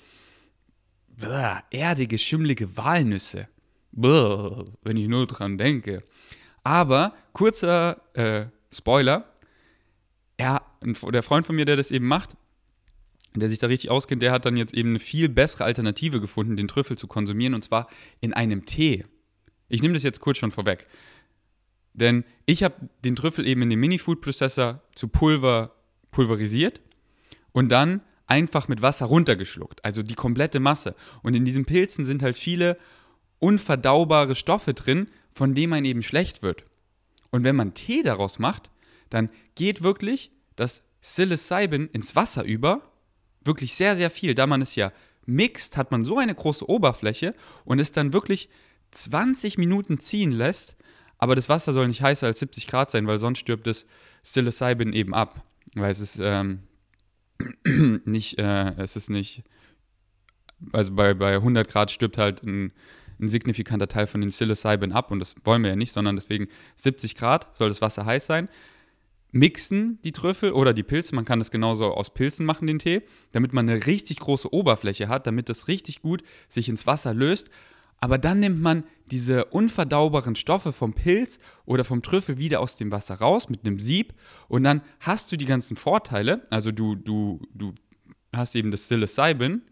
bläh, 1.09 1.57
erdige, 1.71 2.17
schimmlige 2.17 2.76
Walnüsse. 2.76 3.49
Bläh, 3.93 4.64
wenn 4.83 4.97
ich 4.97 5.09
nur 5.09 5.26
dran 5.26 5.59
denke. 5.59 6.05
Aber 6.62 7.14
kurzer 7.33 8.00
äh, 8.14 8.47
Spoiler, 8.73 9.33
er, 10.37 10.62
der 10.83 11.23
Freund 11.23 11.45
von 11.45 11.57
mir, 11.57 11.64
der 11.64 11.76
das 11.76 11.90
eben 11.90 12.07
macht, 12.07 12.37
der 13.35 13.49
sich 13.49 13.59
da 13.59 13.67
richtig 13.67 13.90
auskennt, 13.90 14.23
der 14.23 14.33
hat 14.33 14.45
dann 14.45 14.57
jetzt 14.57 14.75
eben 14.75 14.90
eine 14.90 15.00
viel 15.00 15.28
bessere 15.28 15.64
Alternative 15.64 16.21
gefunden, 16.21 16.57
den 16.57 16.69
Trüffel 16.69 16.97
zu 16.97 17.07
konsumieren, 17.07 17.55
und 17.55 17.64
zwar 17.64 17.88
in 18.21 18.33
einem 18.33 18.64
Tee. 18.64 19.05
Ich 19.69 19.83
nehme 19.83 19.95
das 19.95 20.02
jetzt 20.02 20.21
kurz 20.21 20.38
schon 20.38 20.50
vorweg. 20.50 20.87
Denn 21.99 22.25
ich 22.47 22.62
habe 22.62 22.75
den 23.05 23.17
Trüffel 23.17 23.47
eben 23.47 23.62
in 23.62 23.71
den 23.71 23.81
Mini-Food-Prozessor 23.81 24.83
zu 24.95 25.09
Pulver 25.09 25.75
pulverisiert 26.11 26.81
und 27.52 27.71
dann 27.71 28.02
einfach 28.26 28.69
mit 28.69 28.83
Wasser 28.83 29.07
runtergeschluckt. 29.07 29.85
Also 29.85 30.02
die 30.02 30.14
komplette 30.14 30.61
Masse. 30.61 30.95
Und 31.23 31.35
in 31.35 31.45
diesen 31.45 31.64
Pilzen 31.64 32.05
sind 32.05 32.23
halt 32.23 32.37
viele 32.37 32.78
unverdaubare 33.40 34.35
Stoffe 34.35 34.75
drin, 34.75 35.09
von 35.35 35.55
denen 35.55 35.71
man 35.71 35.85
eben 35.85 36.02
schlecht 36.02 36.43
wird. 36.43 36.64
Und 37.31 37.45
wenn 37.45 37.57
man 37.57 37.75
Tee 37.75 38.02
daraus 38.02 38.38
macht, 38.38 38.71
dann 39.11 39.28
geht 39.55 39.83
wirklich 39.83 40.31
das 40.57 40.83
Psilocybin 41.00 41.88
ins 41.88 42.17
Wasser 42.17 42.45
über. 42.45 42.93
Wirklich 43.45 43.75
sehr, 43.75 43.97
sehr 43.97 44.11
viel. 44.11 44.35
Da 44.35 44.47
man 44.47 44.62
es 44.62 44.75
ja 44.75 44.93
mixt, 45.26 45.76
hat 45.76 45.90
man 45.90 46.05
so 46.05 46.19
eine 46.19 46.35
große 46.35 46.69
Oberfläche 46.69 47.35
und 47.64 47.78
es 47.78 47.93
dann 47.93 48.12
wirklich 48.12 48.49
20 48.90 49.59
Minuten 49.59 50.00
ziehen 50.00 50.33
lässt. 50.33 50.76
Aber 51.18 51.34
das 51.34 51.48
Wasser 51.48 51.72
soll 51.72 51.88
nicht 51.88 52.02
heißer 52.02 52.26
als 52.26 52.38
70 52.38 52.66
Grad 52.66 52.90
sein, 52.90 53.06
weil 53.06 53.18
sonst 53.18 53.40
stirbt 53.40 53.66
das 53.66 53.87
Psilocybin 54.22 54.92
eben 54.92 55.14
ab. 55.14 55.44
Weil 55.75 55.90
es 55.90 56.00
ist 56.00 56.18
ähm, 56.20 56.60
nicht, 58.04 58.38
äh, 58.38 58.72
es 58.76 58.96
ist 58.96 59.10
nicht, 59.10 59.42
also 60.72 60.94
bei, 60.94 61.14
bei 61.14 61.34
100 61.34 61.68
Grad 61.68 61.90
stirbt 61.90 62.18
halt 62.18 62.42
ein, 62.42 62.72
ein 63.20 63.28
signifikanter 63.28 63.88
Teil 63.88 64.06
von 64.06 64.20
den 64.20 64.30
Psilocybin 64.30 64.92
ab 64.92 65.10
und 65.10 65.18
das 65.18 65.34
wollen 65.44 65.62
wir 65.62 65.70
ja 65.70 65.76
nicht, 65.76 65.92
sondern 65.92 66.16
deswegen 66.16 66.48
70 66.76 67.16
Grad 67.16 67.54
soll 67.56 67.68
das 67.68 67.82
Wasser 67.82 68.06
heiß 68.06 68.26
sein 68.26 68.48
mixen 69.32 70.00
die 70.02 70.12
Trüffel 70.12 70.52
oder 70.52 70.72
die 70.72 70.82
Pilze, 70.82 71.14
man 71.14 71.25
kann 71.25 71.38
das 71.38 71.50
genauso 71.50 71.92
aus 71.92 72.12
Pilzen 72.12 72.46
machen, 72.46 72.66
den 72.66 72.78
Tee, 72.78 73.02
damit 73.32 73.52
man 73.52 73.68
eine 73.68 73.87
richtig 73.87 74.20
große 74.20 74.52
Oberfläche 74.52 75.08
hat, 75.08 75.26
damit 75.26 75.48
das 75.48 75.68
richtig 75.68 76.02
gut 76.02 76.22
sich 76.48 76.68
ins 76.68 76.87
Wasser 76.87 77.14
löst. 77.14 77.50
Aber 78.00 78.19
dann 78.19 78.40
nimmt 78.40 78.61
man 78.61 78.85
diese 79.11 79.47
unverdaubaren 79.47 80.37
Stoffe 80.37 80.73
vom 80.73 80.93
Pilz 80.93 81.40
oder 81.64 81.85
vom 81.85 82.02
Trüffel 82.02 82.38
wieder 82.38 82.61
aus 82.61 82.76
dem 82.76 82.93
Wasser 82.93 83.17
raus 83.17 83.49
mit 83.49 83.67
einem 83.67 83.81
Sieb 83.81 84.14
und 84.49 84.62
dann 84.64 84.83
hast 85.00 85.33
du 85.33 85.37
die 85.37 85.47
ganzen 85.47 85.76
Vorteile. 85.76 86.45
Also 86.50 86.71
du, 86.71 86.95
du, 86.95 87.40
du 87.55 87.75
hast 88.33 88.55
eben 88.55 88.71
das 88.71 88.83
Psilocybin, 88.83 89.62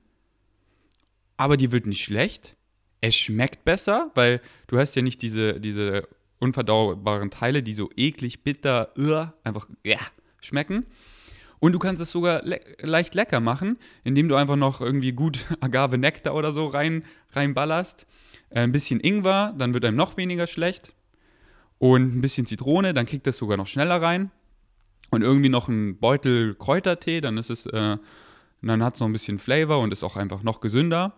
aber 1.37 1.57
die 1.57 1.71
wird 1.71 1.87
nicht 1.87 2.03
schlecht. 2.03 2.57
Es 3.01 3.15
schmeckt 3.15 3.65
besser, 3.65 4.11
weil 4.15 4.41
du 4.67 4.79
hast 4.79 4.97
ja 4.97 5.03
nicht 5.03 5.23
diese, 5.23 5.61
diese 5.61 6.09
unverdaubaren 6.39 7.31
Teile, 7.31 7.63
die 7.63 7.75
so 7.75 7.91
eklig, 7.97 8.43
bitter, 8.43 8.93
uh, 8.99 9.27
einfach 9.45 9.69
ja, 9.85 9.99
schmecken. 10.41 10.87
Und 11.59 11.73
du 11.73 11.79
kannst 11.79 12.03
es 12.03 12.11
sogar 12.11 12.43
le 12.43 12.61
leicht 12.83 13.15
lecker 13.15 13.41
machen, 13.41 13.79
indem 14.05 14.29
du 14.29 14.37
einfach 14.37 14.57
noch 14.57 14.81
irgendwie 14.81 15.13
gut 15.13 15.47
Agave-Nektar 15.61 16.35
oder 16.35 16.53
so 16.53 16.67
rein, 16.67 17.05
reinballerst. 17.31 18.07
Äh, 18.51 18.61
ein 18.61 18.73
bisschen 18.73 19.01
Ingwer, 19.01 19.55
dann 19.57 19.75
wird 19.75 19.85
einem 19.85 19.97
noch 19.97 20.17
weniger 20.17 20.47
schlecht. 20.47 20.95
Und 21.79 22.17
ein 22.17 22.21
bisschen 22.21 22.47
Zitrone, 22.47 22.95
dann 22.95 23.07
kriegt 23.07 23.27
das 23.27 23.37
sogar 23.37 23.57
noch 23.57 23.67
schneller 23.67 24.01
rein. 24.01 24.31
Und 25.11 25.23
irgendwie 25.23 25.49
noch 25.49 25.69
ein 25.69 25.99
Beutel 25.99 26.55
Kräutertee, 26.55 27.21
dann 27.21 27.39
ist 27.39 27.51
es, 27.51 27.67
äh, 27.67 27.97
dann 28.63 28.85
hat 28.85 28.95
es 28.95 29.01
noch 29.01 29.09
ein 29.09 29.13
bisschen 29.13 29.39
Flavor 29.39 29.81
und 29.81 29.93
ist 29.93 30.03
auch 30.03 30.17
einfach 30.17 30.43
noch 30.43 30.61
gesünder. 30.61 31.15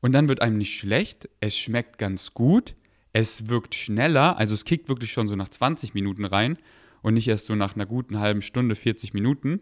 Und 0.00 0.12
dann 0.12 0.28
wird 0.28 0.40
einem 0.42 0.58
nicht 0.58 0.78
schlecht, 0.78 1.28
es 1.40 1.56
schmeckt 1.56 1.98
ganz 1.98 2.32
gut. 2.32 2.74
Es 3.12 3.48
wirkt 3.48 3.74
schneller, 3.74 4.36
also 4.36 4.54
es 4.54 4.64
kickt 4.64 4.88
wirklich 4.88 5.10
schon 5.10 5.26
so 5.26 5.34
nach 5.34 5.48
20 5.48 5.94
Minuten 5.94 6.24
rein 6.24 6.58
und 7.02 7.14
nicht 7.14 7.28
erst 7.28 7.46
so 7.46 7.54
nach 7.54 7.74
einer 7.74 7.86
guten 7.86 8.18
halben 8.18 8.42
Stunde, 8.42 8.74
40 8.74 9.14
Minuten. 9.14 9.60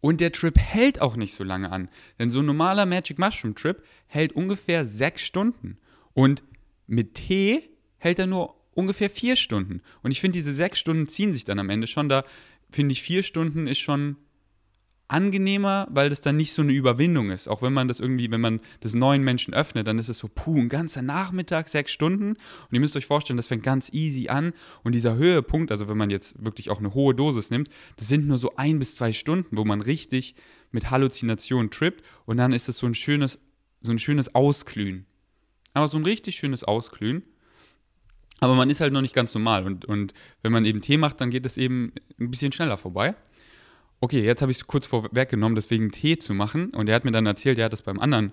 Und 0.00 0.20
der 0.20 0.32
Trip 0.32 0.58
hält 0.58 1.00
auch 1.00 1.16
nicht 1.16 1.34
so 1.34 1.42
lange 1.42 1.72
an. 1.72 1.88
Denn 2.18 2.30
so 2.30 2.40
ein 2.40 2.46
normaler 2.46 2.86
Magic 2.86 3.18
Mushroom 3.18 3.54
Trip 3.54 3.82
hält 4.06 4.32
ungefähr 4.32 4.86
sechs 4.86 5.22
Stunden. 5.22 5.78
Und 6.12 6.42
mit 6.86 7.14
Tee 7.14 7.68
hält 7.98 8.18
er 8.18 8.26
nur 8.26 8.54
ungefähr 8.74 9.10
vier 9.10 9.36
Stunden. 9.36 9.80
Und 10.02 10.12
ich 10.12 10.20
finde, 10.20 10.38
diese 10.38 10.54
sechs 10.54 10.78
Stunden 10.78 11.08
ziehen 11.08 11.32
sich 11.32 11.44
dann 11.44 11.58
am 11.58 11.70
Ende 11.70 11.86
schon. 11.86 12.08
Da 12.08 12.24
finde 12.70 12.92
ich, 12.92 13.02
vier 13.02 13.22
Stunden 13.22 13.66
ist 13.66 13.80
schon 13.80 14.16
angenehmer, 15.08 15.86
weil 15.90 16.08
das 16.10 16.20
dann 16.20 16.36
nicht 16.36 16.52
so 16.52 16.62
eine 16.62 16.72
Überwindung 16.72 17.30
ist. 17.30 17.48
Auch 17.48 17.62
wenn 17.62 17.72
man 17.72 17.86
das 17.86 18.00
irgendwie, 18.00 18.30
wenn 18.30 18.40
man 18.40 18.60
das 18.80 18.94
neuen 18.94 19.22
Menschen 19.22 19.54
öffnet, 19.54 19.86
dann 19.86 19.98
ist 19.98 20.08
es 20.08 20.18
so, 20.18 20.28
puh, 20.28 20.56
ein 20.56 20.68
ganzer 20.68 21.02
Nachmittag, 21.02 21.68
sechs 21.68 21.92
Stunden. 21.92 22.30
Und 22.30 22.72
ihr 22.72 22.80
müsst 22.80 22.96
euch 22.96 23.06
vorstellen, 23.06 23.36
das 23.36 23.46
fängt 23.46 23.62
ganz 23.62 23.92
easy 23.92 24.28
an. 24.28 24.52
Und 24.82 24.94
dieser 24.94 25.16
Höhepunkt, 25.16 25.70
also 25.70 25.88
wenn 25.88 25.96
man 25.96 26.10
jetzt 26.10 26.44
wirklich 26.44 26.70
auch 26.70 26.78
eine 26.78 26.94
hohe 26.94 27.14
Dosis 27.14 27.50
nimmt, 27.50 27.68
das 27.96 28.08
sind 28.08 28.26
nur 28.26 28.38
so 28.38 28.56
ein 28.56 28.78
bis 28.78 28.96
zwei 28.96 29.12
Stunden, 29.12 29.56
wo 29.56 29.64
man 29.64 29.80
richtig 29.80 30.34
mit 30.72 30.90
Halluzinationen 30.90 31.70
trippt. 31.70 32.02
Und 32.24 32.38
dann 32.38 32.52
ist 32.52 32.68
es 32.68 32.78
so 32.78 32.86
ein 32.86 32.94
schönes, 32.94 33.38
so 33.82 33.92
ein 33.92 34.00
schönes 34.00 34.34
Ausglühen. 34.34 35.06
Aber 35.72 35.86
so 35.86 35.98
ein 35.98 36.04
richtig 36.04 36.36
schönes 36.36 36.64
Ausglühen. 36.64 37.22
Aber 38.40 38.54
man 38.54 38.70
ist 38.70 38.80
halt 38.80 38.92
noch 38.92 39.02
nicht 39.02 39.14
ganz 39.14 39.32
normal. 39.34 39.64
Und, 39.64 39.84
und 39.84 40.14
wenn 40.42 40.52
man 40.52 40.64
eben 40.64 40.80
Tee 40.80 40.96
macht, 40.96 41.20
dann 41.20 41.30
geht 41.30 41.46
es 41.46 41.56
eben 41.56 41.92
ein 42.18 42.30
bisschen 42.30 42.50
schneller 42.50 42.76
vorbei 42.76 43.14
okay, 44.00 44.22
jetzt 44.22 44.42
habe 44.42 44.52
ich 44.52 44.58
es 44.58 44.66
kurz 44.66 44.86
vorweggenommen, 44.86 45.54
deswegen 45.54 45.90
Tee 45.90 46.18
zu 46.18 46.34
machen. 46.34 46.70
Und 46.70 46.88
er 46.88 46.94
hat 46.94 47.04
mir 47.04 47.12
dann 47.12 47.26
erzählt, 47.26 47.58
er 47.58 47.66
hat 47.66 47.72
das 47.72 47.82
beim 47.82 47.98
anderen 47.98 48.32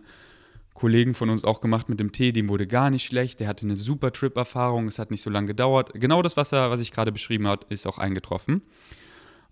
Kollegen 0.74 1.14
von 1.14 1.30
uns 1.30 1.44
auch 1.44 1.62
gemacht 1.62 1.90
mit 1.90 2.00
dem 2.00 2.12
Tee, 2.12 2.32
dem 2.32 2.50
wurde 2.50 2.68
gar 2.68 2.90
nicht 2.90 3.06
schlecht, 3.06 3.40
der 3.40 3.48
hatte 3.48 3.66
eine 3.66 3.76
super 3.76 4.12
Trip-Erfahrung, 4.12 4.88
es 4.88 4.98
hat 4.98 5.12
nicht 5.12 5.22
so 5.22 5.30
lange 5.30 5.48
gedauert. 5.48 5.92
Genau 5.94 6.22
das, 6.22 6.36
was, 6.36 6.52
er, 6.52 6.72
was 6.72 6.82
ich 6.82 6.92
gerade 6.92 7.12
beschrieben 7.12 7.48
habe, 7.48 7.66
ist 7.70 7.86
auch 7.86 8.00
eingetroffen. 8.00 8.64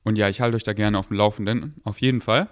Und 0.04 0.18
ja, 0.18 0.30
ich 0.30 0.42
halte 0.42 0.56
euch 0.56 0.64
da 0.64 0.74
gerne 0.74 0.98
auf 0.98 1.10
dem 1.10 1.18
Laufenden, 1.18 1.76
auf 1.84 2.00
jeden 2.00 2.22
Fall. 2.22 2.50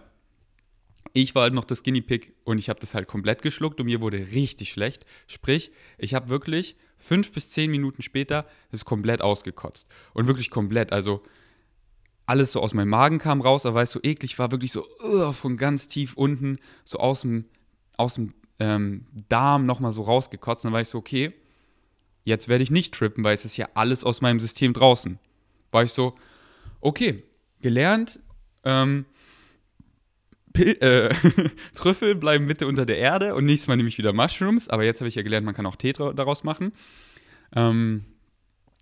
Ich 1.13 1.33
war 1.33 1.43
halt 1.43 1.55
noch 1.55 1.65
das 1.65 1.81
Guinea 1.81 2.03
Pig 2.03 2.33
und 2.43 2.59
ich 2.59 2.69
habe 2.69 2.79
das 2.79 2.93
halt 2.93 3.07
komplett 3.07 3.41
geschluckt 3.41 3.79
und 3.79 3.87
mir 3.87 4.01
wurde 4.01 4.17
richtig 4.33 4.69
schlecht. 4.69 5.07
Sprich, 5.25 5.71
ich 5.97 6.13
habe 6.13 6.29
wirklich 6.29 6.75
fünf 6.99 7.31
bis 7.31 7.49
zehn 7.49 7.71
Minuten 7.71 8.03
später 8.03 8.45
es 8.71 8.85
komplett 8.85 9.21
ausgekotzt. 9.21 9.89
Und 10.13 10.27
wirklich 10.27 10.51
komplett. 10.51 10.91
Also 10.91 11.23
alles 12.29 12.51
so 12.51 12.61
aus 12.61 12.75
meinem 12.75 12.89
Magen 12.89 13.17
kam 13.17 13.41
raus, 13.41 13.65
aber 13.65 13.75
weil 13.75 13.83
es 13.83 13.91
so 13.91 13.99
eklig 14.03 14.37
war, 14.37 14.51
wirklich 14.51 14.71
so 14.71 14.85
uh, 15.03 15.33
von 15.33 15.57
ganz 15.57 15.87
tief 15.87 16.13
unten, 16.13 16.59
so 16.85 16.99
aus 16.99 17.21
dem, 17.21 17.45
aus 17.97 18.13
dem 18.13 18.33
ähm, 18.59 19.07
Darm 19.29 19.65
nochmal 19.65 19.91
so 19.91 20.03
rausgekotzt. 20.03 20.63
Dann 20.63 20.71
war 20.71 20.81
ich 20.81 20.89
so, 20.89 20.99
okay, 20.99 21.33
jetzt 22.25 22.47
werde 22.47 22.63
ich 22.63 22.69
nicht 22.69 22.93
trippen, 22.93 23.23
weil 23.23 23.33
es 23.33 23.45
ist 23.45 23.57
ja 23.57 23.67
alles 23.73 24.03
aus 24.03 24.21
meinem 24.21 24.39
System 24.39 24.73
draußen. 24.73 25.17
War 25.71 25.83
ich 25.83 25.91
so, 25.91 26.15
okay, 26.81 27.23
gelernt, 27.61 28.19
ähm, 28.63 29.05
Pil 30.53 30.77
äh, 30.81 31.13
Trüffel 31.75 32.13
bleiben 32.13 32.45
bitte 32.45 32.67
unter 32.67 32.85
der 32.85 32.97
Erde 32.99 33.33
und 33.33 33.45
nächstes 33.45 33.67
Mal 33.67 33.75
nehme 33.75 33.89
ich 33.89 33.97
wieder 33.97 34.13
Mushrooms, 34.13 34.69
aber 34.69 34.83
jetzt 34.83 35.01
habe 35.01 35.07
ich 35.09 35.15
ja 35.15 35.23
gelernt, 35.23 35.45
man 35.45 35.55
kann 35.55 35.65
auch 35.65 35.75
Tee 35.75 35.93
daraus 35.93 36.43
machen. 36.43 36.73
Ähm, 37.55 38.05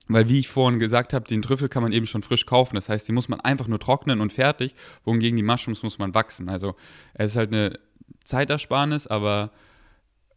weil, 0.08 0.30
wie 0.30 0.40
ich 0.40 0.48
vorhin 0.48 0.80
gesagt 0.80 1.14
habe, 1.14 1.28
den 1.28 1.42
Trüffel 1.42 1.70
kann 1.70 1.84
man 1.84 1.92
eben 1.92 2.06
schon 2.06 2.24
frisch 2.24 2.46
kaufen. 2.46 2.76
Das 2.76 2.90
heißt, 2.90 3.08
die 3.08 3.12
muss 3.12 3.30
man 3.30 3.40
einfach 3.42 3.68
nur 3.68 3.80
trocknen 3.80 4.22
und 4.22 4.34
fertig. 4.34 4.74
Wohingegen 5.04 5.36
die 5.36 5.44
Mushrooms 5.44 5.84
muss 5.84 5.98
man 5.98 6.14
wachsen. 6.14 6.50
Also, 6.50 6.76
es 7.14 7.32
ist 7.32 7.38
halt 7.38 7.54
eine 7.54 7.80
Zeitersparnis, 8.24 9.08
aber. 9.08 9.52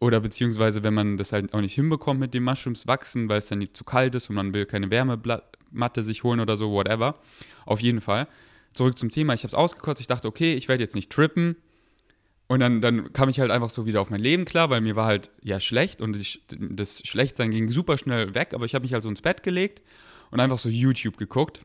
Oder 0.02 0.20
beziehungsweise, 0.20 0.82
wenn 0.82 0.94
man 0.94 1.18
das 1.18 1.32
halt 1.32 1.52
auch 1.52 1.60
nicht 1.60 1.74
hinbekommt 1.74 2.18
mit 2.18 2.32
den 2.32 2.42
Mushrooms 2.42 2.86
wachsen, 2.86 3.28
weil 3.28 3.36
es 3.36 3.48
dann 3.48 3.58
nicht 3.58 3.76
zu 3.76 3.84
kalt 3.84 4.14
ist 4.14 4.30
und 4.30 4.34
man 4.36 4.54
will 4.54 4.64
keine 4.64 4.90
Wärmematte 4.90 6.02
sich 6.02 6.24
holen 6.24 6.40
oder 6.40 6.56
so, 6.56 6.72
whatever. 6.72 7.16
Auf 7.66 7.80
jeden 7.80 8.00
Fall. 8.00 8.26
Zurück 8.72 8.96
zum 8.96 9.10
Thema. 9.10 9.34
Ich 9.34 9.42
habe 9.42 9.48
es 9.48 9.54
ausgekotzt. 9.54 10.00
Ich 10.00 10.06
dachte, 10.06 10.26
okay, 10.26 10.54
ich 10.54 10.68
werde 10.68 10.82
jetzt 10.82 10.94
nicht 10.94 11.12
trippen 11.12 11.56
und 12.50 12.58
dann, 12.58 12.80
dann 12.80 13.12
kam 13.12 13.28
ich 13.28 13.38
halt 13.38 13.52
einfach 13.52 13.70
so 13.70 13.86
wieder 13.86 14.00
auf 14.00 14.10
mein 14.10 14.20
Leben 14.20 14.44
klar, 14.44 14.70
weil 14.70 14.80
mir 14.80 14.96
war 14.96 15.06
halt 15.06 15.30
ja 15.40 15.60
schlecht 15.60 16.02
und 16.02 16.16
ich, 16.16 16.42
das 16.48 16.98
Schlechtsein 17.06 17.52
ging 17.52 17.68
super 17.68 17.96
schnell 17.96 18.34
weg, 18.34 18.54
aber 18.54 18.64
ich 18.64 18.74
habe 18.74 18.82
mich 18.82 18.92
halt 18.92 19.04
so 19.04 19.08
ins 19.08 19.22
Bett 19.22 19.44
gelegt 19.44 19.82
und 20.32 20.40
einfach 20.40 20.58
so 20.58 20.68
YouTube 20.68 21.16
geguckt. 21.16 21.64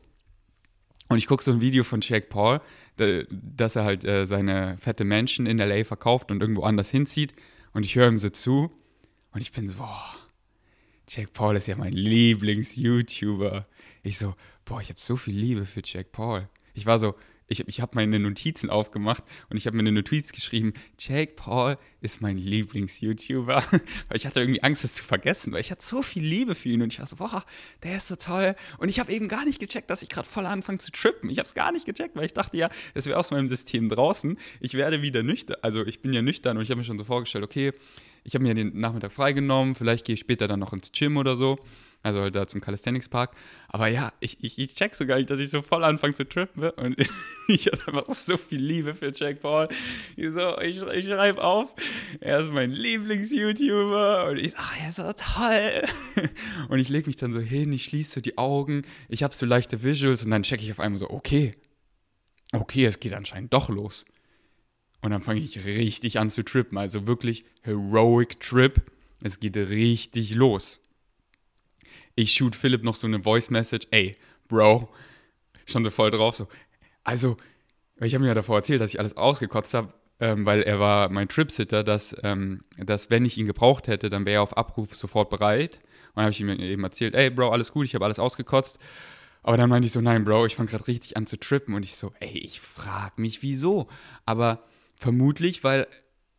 Und 1.08 1.18
ich 1.18 1.26
gucke 1.26 1.42
so 1.42 1.50
ein 1.50 1.60
Video 1.60 1.82
von 1.82 2.02
Jake 2.02 2.28
Paul, 2.28 2.60
dass 2.96 3.74
er 3.74 3.82
halt 3.82 4.04
äh, 4.04 4.28
seine 4.28 4.78
fette 4.78 5.02
Menschen 5.02 5.46
in 5.46 5.58
LA 5.58 5.82
verkauft 5.82 6.30
und 6.30 6.40
irgendwo 6.40 6.62
anders 6.62 6.88
hinzieht. 6.88 7.34
Und 7.72 7.84
ich 7.84 7.96
höre 7.96 8.06
ihm 8.06 8.20
so 8.20 8.30
zu 8.30 8.70
und 9.32 9.40
ich 9.40 9.50
bin 9.50 9.68
so, 9.68 9.78
boah, 9.78 10.14
Jake 11.08 11.30
Paul 11.32 11.56
ist 11.56 11.66
ja 11.66 11.74
mein 11.74 11.94
Lieblings-YouTuber. 11.94 13.66
Ich 14.04 14.18
so, 14.18 14.36
boah, 14.64 14.80
ich 14.80 14.90
habe 14.90 15.00
so 15.00 15.16
viel 15.16 15.34
Liebe 15.34 15.64
für 15.64 15.82
Jake 15.84 16.10
Paul. 16.12 16.48
Ich 16.74 16.86
war 16.86 17.00
so, 17.00 17.16
ich, 17.48 17.66
ich 17.68 17.80
habe 17.80 17.92
meine 17.94 18.18
Notizen 18.18 18.70
aufgemacht 18.70 19.22
und 19.50 19.56
ich 19.56 19.66
habe 19.66 19.76
mir 19.76 19.82
eine 19.82 19.92
Notiz 19.92 20.32
geschrieben, 20.32 20.72
Jake 20.98 21.34
Paul 21.36 21.78
ist 22.00 22.20
mein 22.20 22.38
Lieblings-YouTuber. 22.38 23.64
weil 23.70 24.16
ich 24.16 24.26
hatte 24.26 24.40
irgendwie 24.40 24.62
Angst, 24.62 24.84
das 24.84 24.94
zu 24.94 25.04
vergessen, 25.04 25.52
weil 25.52 25.60
ich 25.60 25.70
hatte 25.70 25.84
so 25.84 26.02
viel 26.02 26.24
Liebe 26.24 26.54
für 26.54 26.68
ihn 26.68 26.82
und 26.82 26.92
ich 26.92 26.98
war 26.98 27.06
so, 27.06 27.16
boah, 27.16 27.44
der 27.82 27.98
ist 27.98 28.08
so 28.08 28.16
toll. 28.16 28.56
Und 28.78 28.88
ich 28.88 28.98
habe 28.98 29.12
eben 29.12 29.28
gar 29.28 29.44
nicht 29.44 29.60
gecheckt, 29.60 29.90
dass 29.90 30.02
ich 30.02 30.08
gerade 30.08 30.26
voll 30.26 30.46
anfange 30.46 30.78
zu 30.78 30.90
trippen. 30.90 31.30
Ich 31.30 31.38
habe 31.38 31.46
es 31.46 31.54
gar 31.54 31.72
nicht 31.72 31.86
gecheckt, 31.86 32.16
weil 32.16 32.26
ich 32.26 32.34
dachte 32.34 32.56
ja, 32.56 32.68
es 32.94 33.06
wäre 33.06 33.18
aus 33.18 33.30
meinem 33.30 33.48
System 33.48 33.88
draußen. 33.88 34.38
Ich 34.60 34.74
werde 34.74 35.02
wieder 35.02 35.22
nüchtern, 35.22 35.56
also 35.62 35.86
ich 35.86 36.00
bin 36.00 36.12
ja 36.12 36.22
nüchtern 36.22 36.56
und 36.56 36.64
ich 36.64 36.70
habe 36.70 36.78
mir 36.78 36.84
schon 36.84 36.98
so 36.98 37.04
vorgestellt, 37.04 37.44
okay, 37.44 37.72
ich 38.24 38.34
habe 38.34 38.42
mir 38.42 38.54
den 38.54 38.78
Nachmittag 38.78 39.12
freigenommen, 39.12 39.76
vielleicht 39.76 40.04
gehe 40.04 40.14
ich 40.14 40.20
später 40.20 40.48
dann 40.48 40.58
noch 40.58 40.72
ins 40.72 40.90
Gym 40.90 41.16
oder 41.16 41.36
so. 41.36 41.60
Also 42.06 42.20
halt 42.20 42.36
da 42.36 42.46
zum 42.46 42.60
Calisthenics 42.60 43.08
Park. 43.08 43.32
Aber 43.66 43.88
ja, 43.88 44.12
ich, 44.20 44.36
ich, 44.40 44.60
ich 44.60 44.76
check 44.76 44.94
so 44.94 45.06
gar 45.06 45.16
nicht, 45.16 45.28
dass 45.28 45.40
ich 45.40 45.50
so 45.50 45.60
voll 45.60 45.82
anfange 45.82 46.14
zu 46.14 46.24
trippen. 46.24 46.62
Ne? 46.62 46.70
Und 46.74 46.96
ich 47.48 47.66
habe 47.66 47.98
einfach 47.98 48.14
so 48.14 48.36
viel 48.36 48.60
Liebe 48.60 48.94
für 48.94 49.10
Jack 49.12 49.40
Paul. 49.40 49.66
Ich, 50.14 50.30
so, 50.30 50.56
ich, 50.60 50.80
ich 50.80 51.06
schreibe 51.06 51.42
auf, 51.42 51.74
er 52.20 52.38
ist 52.38 52.52
mein 52.52 52.70
Lieblings-YouTuber. 52.70 54.28
Und 54.28 54.36
ich 54.36 54.52
so, 54.52 54.56
ach, 54.56 54.80
er 54.80 54.88
ist 54.88 54.96
so 54.96 55.12
toll. 55.12 56.28
Und 56.68 56.78
ich 56.78 56.90
lege 56.90 57.08
mich 57.08 57.16
dann 57.16 57.32
so 57.32 57.40
hin, 57.40 57.72
ich 57.72 57.86
schließe 57.86 58.12
so 58.12 58.20
die 58.20 58.38
Augen, 58.38 58.82
ich 59.08 59.24
habe 59.24 59.34
so 59.34 59.44
leichte 59.44 59.82
Visuals 59.82 60.22
und 60.22 60.30
dann 60.30 60.44
check 60.44 60.62
ich 60.62 60.70
auf 60.70 60.78
einmal 60.78 60.98
so, 60.98 61.10
okay, 61.10 61.56
okay, 62.52 62.84
es 62.84 63.00
geht 63.00 63.14
anscheinend 63.14 63.52
doch 63.52 63.68
los. 63.68 64.04
Und 65.02 65.10
dann 65.10 65.22
fange 65.22 65.40
ich 65.40 65.66
richtig 65.66 66.20
an 66.20 66.30
zu 66.30 66.44
trippen. 66.44 66.78
Also 66.78 67.08
wirklich 67.08 67.44
Heroic 67.62 68.38
Trip. 68.38 68.80
Es 69.24 69.40
geht 69.40 69.56
richtig 69.56 70.36
los. 70.36 70.78
Ich 72.16 72.32
shoot 72.32 72.56
Philipp 72.56 72.82
noch 72.82 72.96
so 72.96 73.06
eine 73.06 73.22
Voice 73.22 73.50
Message. 73.50 73.86
Ey, 73.90 74.16
Bro, 74.48 74.88
schon 75.66 75.84
so 75.84 75.90
voll 75.90 76.10
drauf. 76.10 76.34
So, 76.34 76.48
also, 77.04 77.36
ich 78.00 78.14
habe 78.14 78.22
mir 78.22 78.28
ja 78.28 78.34
davor 78.34 78.56
erzählt, 78.56 78.80
dass 78.80 78.90
ich 78.90 78.98
alles 78.98 79.16
ausgekotzt 79.16 79.74
habe, 79.74 79.92
ähm, 80.18 80.46
weil 80.46 80.62
er 80.62 80.80
war 80.80 81.10
mein 81.10 81.28
Tripsitter, 81.28 81.84
dass, 81.84 82.16
ähm, 82.22 82.64
dass 82.78 83.10
wenn 83.10 83.26
ich 83.26 83.36
ihn 83.36 83.46
gebraucht 83.46 83.86
hätte, 83.86 84.08
dann 84.08 84.24
wäre 84.24 84.36
er 84.36 84.42
auf 84.42 84.56
Abruf 84.56 84.96
sofort 84.96 85.28
bereit. 85.28 85.76
Und 86.08 86.16
dann 86.16 86.24
habe 86.24 86.32
ich 86.32 86.40
ihm 86.40 86.48
eben 86.48 86.84
erzählt, 86.84 87.14
ey, 87.14 87.28
Bro, 87.28 87.50
alles 87.50 87.70
gut, 87.70 87.84
ich 87.84 87.94
habe 87.94 88.06
alles 88.06 88.18
ausgekotzt. 88.18 88.78
Aber 89.42 89.58
dann 89.58 89.68
meinte 89.68 89.86
ich 89.86 89.92
so, 89.92 90.00
nein, 90.00 90.24
Bro, 90.24 90.46
ich 90.46 90.56
fange 90.56 90.70
gerade 90.70 90.86
richtig 90.88 91.18
an 91.18 91.26
zu 91.26 91.38
trippen. 91.38 91.74
Und 91.74 91.82
ich 91.82 91.96
so, 91.96 92.12
ey, 92.20 92.38
ich 92.38 92.62
frage 92.62 93.20
mich, 93.20 93.42
wieso. 93.42 93.88
Aber 94.24 94.64
vermutlich, 94.94 95.62
weil 95.64 95.86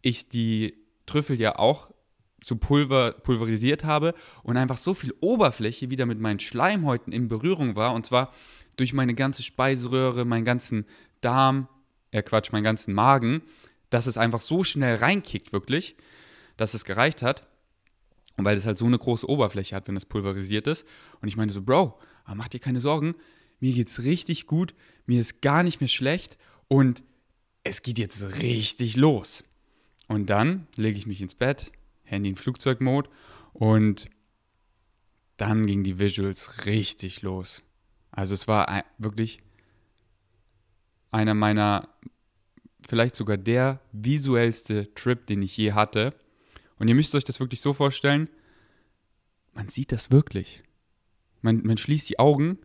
ich 0.01 0.27
die 0.27 0.73
Trüffel 1.05 1.39
ja 1.39 1.59
auch 1.59 1.91
zu 2.39 2.57
Pulver 2.57 3.13
pulverisiert 3.13 3.83
habe 3.83 4.13
und 4.43 4.57
einfach 4.57 4.77
so 4.77 4.93
viel 4.93 5.13
Oberfläche 5.19 5.89
wieder 5.89 6.05
mit 6.05 6.19
meinen 6.19 6.39
Schleimhäuten 6.39 7.11
in 7.11 7.27
Berührung 7.27 7.75
war. 7.75 7.93
Und 7.93 8.05
zwar 8.05 8.33
durch 8.75 8.93
meine 8.93 9.15
ganze 9.15 9.43
Speiseröhre, 9.43 10.25
meinen 10.25 10.45
ganzen 10.45 10.85
Darm, 11.21 11.67
äh 12.11 12.21
Quatsch, 12.21 12.51
meinen 12.51 12.63
ganzen 12.63 12.93
Magen, 12.93 13.41
dass 13.89 14.05
es 14.05 14.17
einfach 14.17 14.41
so 14.41 14.63
schnell 14.63 14.97
reinkickt, 14.97 15.51
wirklich, 15.51 15.95
dass 16.57 16.73
es 16.73 16.85
gereicht 16.85 17.21
hat. 17.21 17.47
Und 18.37 18.45
weil 18.45 18.55
es 18.55 18.67
halt 18.67 18.77
so 18.77 18.85
eine 18.85 18.99
große 18.99 19.27
Oberfläche 19.27 19.75
hat, 19.75 19.87
wenn 19.87 19.97
es 19.97 20.05
pulverisiert 20.05 20.67
ist. 20.67 20.85
Und 21.21 21.27
ich 21.27 21.37
meine 21.37 21.51
so, 21.51 21.63
Bro, 21.63 21.97
mach 22.35 22.47
dir 22.49 22.59
keine 22.59 22.81
Sorgen, 22.81 23.15
mir 23.59 23.73
geht's 23.73 24.03
richtig 24.03 24.45
gut, 24.45 24.75
mir 25.07 25.19
ist 25.19 25.41
gar 25.41 25.63
nicht 25.63 25.81
mehr 25.81 25.87
schlecht 25.87 26.37
und 26.67 27.01
es 27.63 27.81
geht 27.81 27.97
jetzt 27.97 28.41
richtig 28.43 28.95
los. 28.95 29.43
Und 30.07 30.29
dann 30.29 30.67
lege 30.75 30.97
ich 30.97 31.07
mich 31.07 31.21
ins 31.21 31.33
Bett, 31.33 31.71
Handy 32.07 32.29
in 32.29 32.35
Flugzeugmod 32.35 33.09
und 33.53 34.09
dann 35.37 35.67
ging 35.67 35.83
die 35.83 35.99
Visuals 35.99 36.65
richtig 36.65 37.21
los. 37.21 37.61
Also 38.11 38.33
es 38.33 38.47
war 38.47 38.83
wirklich 38.97 39.41
einer 41.11 41.33
meiner, 41.33 41.89
vielleicht 42.87 43.15
sogar 43.15 43.37
der 43.37 43.79
visuellste 43.91 44.93
Trip, 44.95 45.25
den 45.27 45.41
ich 45.41 45.55
je 45.55 45.73
hatte. 45.73 46.15
Und 46.79 46.87
ihr 46.87 46.95
müsst 46.95 47.13
euch 47.13 47.23
das 47.23 47.39
wirklich 47.39 47.61
so 47.61 47.73
vorstellen, 47.73 48.29
man 49.53 49.69
sieht 49.69 49.91
das 49.91 50.11
wirklich. 50.11 50.63
Man, 51.41 51.63
man 51.63 51.77
schließt 51.77 52.09
die 52.09 52.19
Augen 52.19 52.59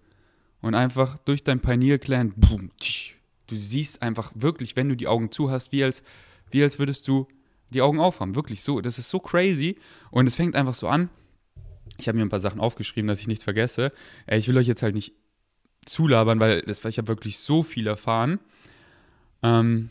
und 0.61 0.75
einfach 0.75 1.19
durch 1.19 1.45
dein 1.45 1.61
Pineal 1.61 1.99
Gland, 1.99 2.35
boom, 2.37 2.71
tsch, 2.79 3.17
du 3.47 3.57
siehst 3.57 4.03
einfach 4.03 4.33
wirklich, 4.35 4.77
wenn 4.77 4.89
du 4.89 4.97
die 4.97 5.09
Augen 5.09 5.31
zu 5.31 5.51
hast, 5.51 5.73
wie 5.73 5.85
als, 5.85 6.03
wie 6.51 6.63
als 6.63 6.79
würdest 6.79 7.07
du 7.09 7.29
die 7.73 7.83
Augen 7.83 8.01
aufhaben. 8.01 8.35
Wirklich 8.35 8.63
so. 8.63 8.81
Das 8.81 8.99
ist 8.99 9.11
so 9.11 9.19
crazy. 9.19 9.77
Und 10.11 10.27
es 10.27 10.37
fängt 10.37 10.55
einfach 10.55 10.75
so 10.75 10.89
an. 10.89 11.09
Ich 11.99 12.09
habe 12.09 12.17
mir 12.17 12.25
ein 12.25 12.31
paar 12.31 12.41
Sachen 12.41 12.61
aufgeschrieben, 12.61 13.09
dass 13.09 13.21
ich 13.21 13.27
nichts 13.27 13.45
vergesse. 13.45 13.93
Äh, 14.27 14.39
ich 14.39 14.49
will 14.49 14.57
euch 14.57 14.67
jetzt 14.67 14.83
halt 14.83 14.95
nicht 14.95 15.15
zulabern, 15.85 16.41
weil 16.41 16.63
das, 16.63 16.85
ich 16.85 16.99
habe 16.99 17.09
wirklich 17.09 17.39
so 17.39 17.63
viel 17.63 17.87
erfahren. 17.87 18.39
Ähm, 19.43 19.91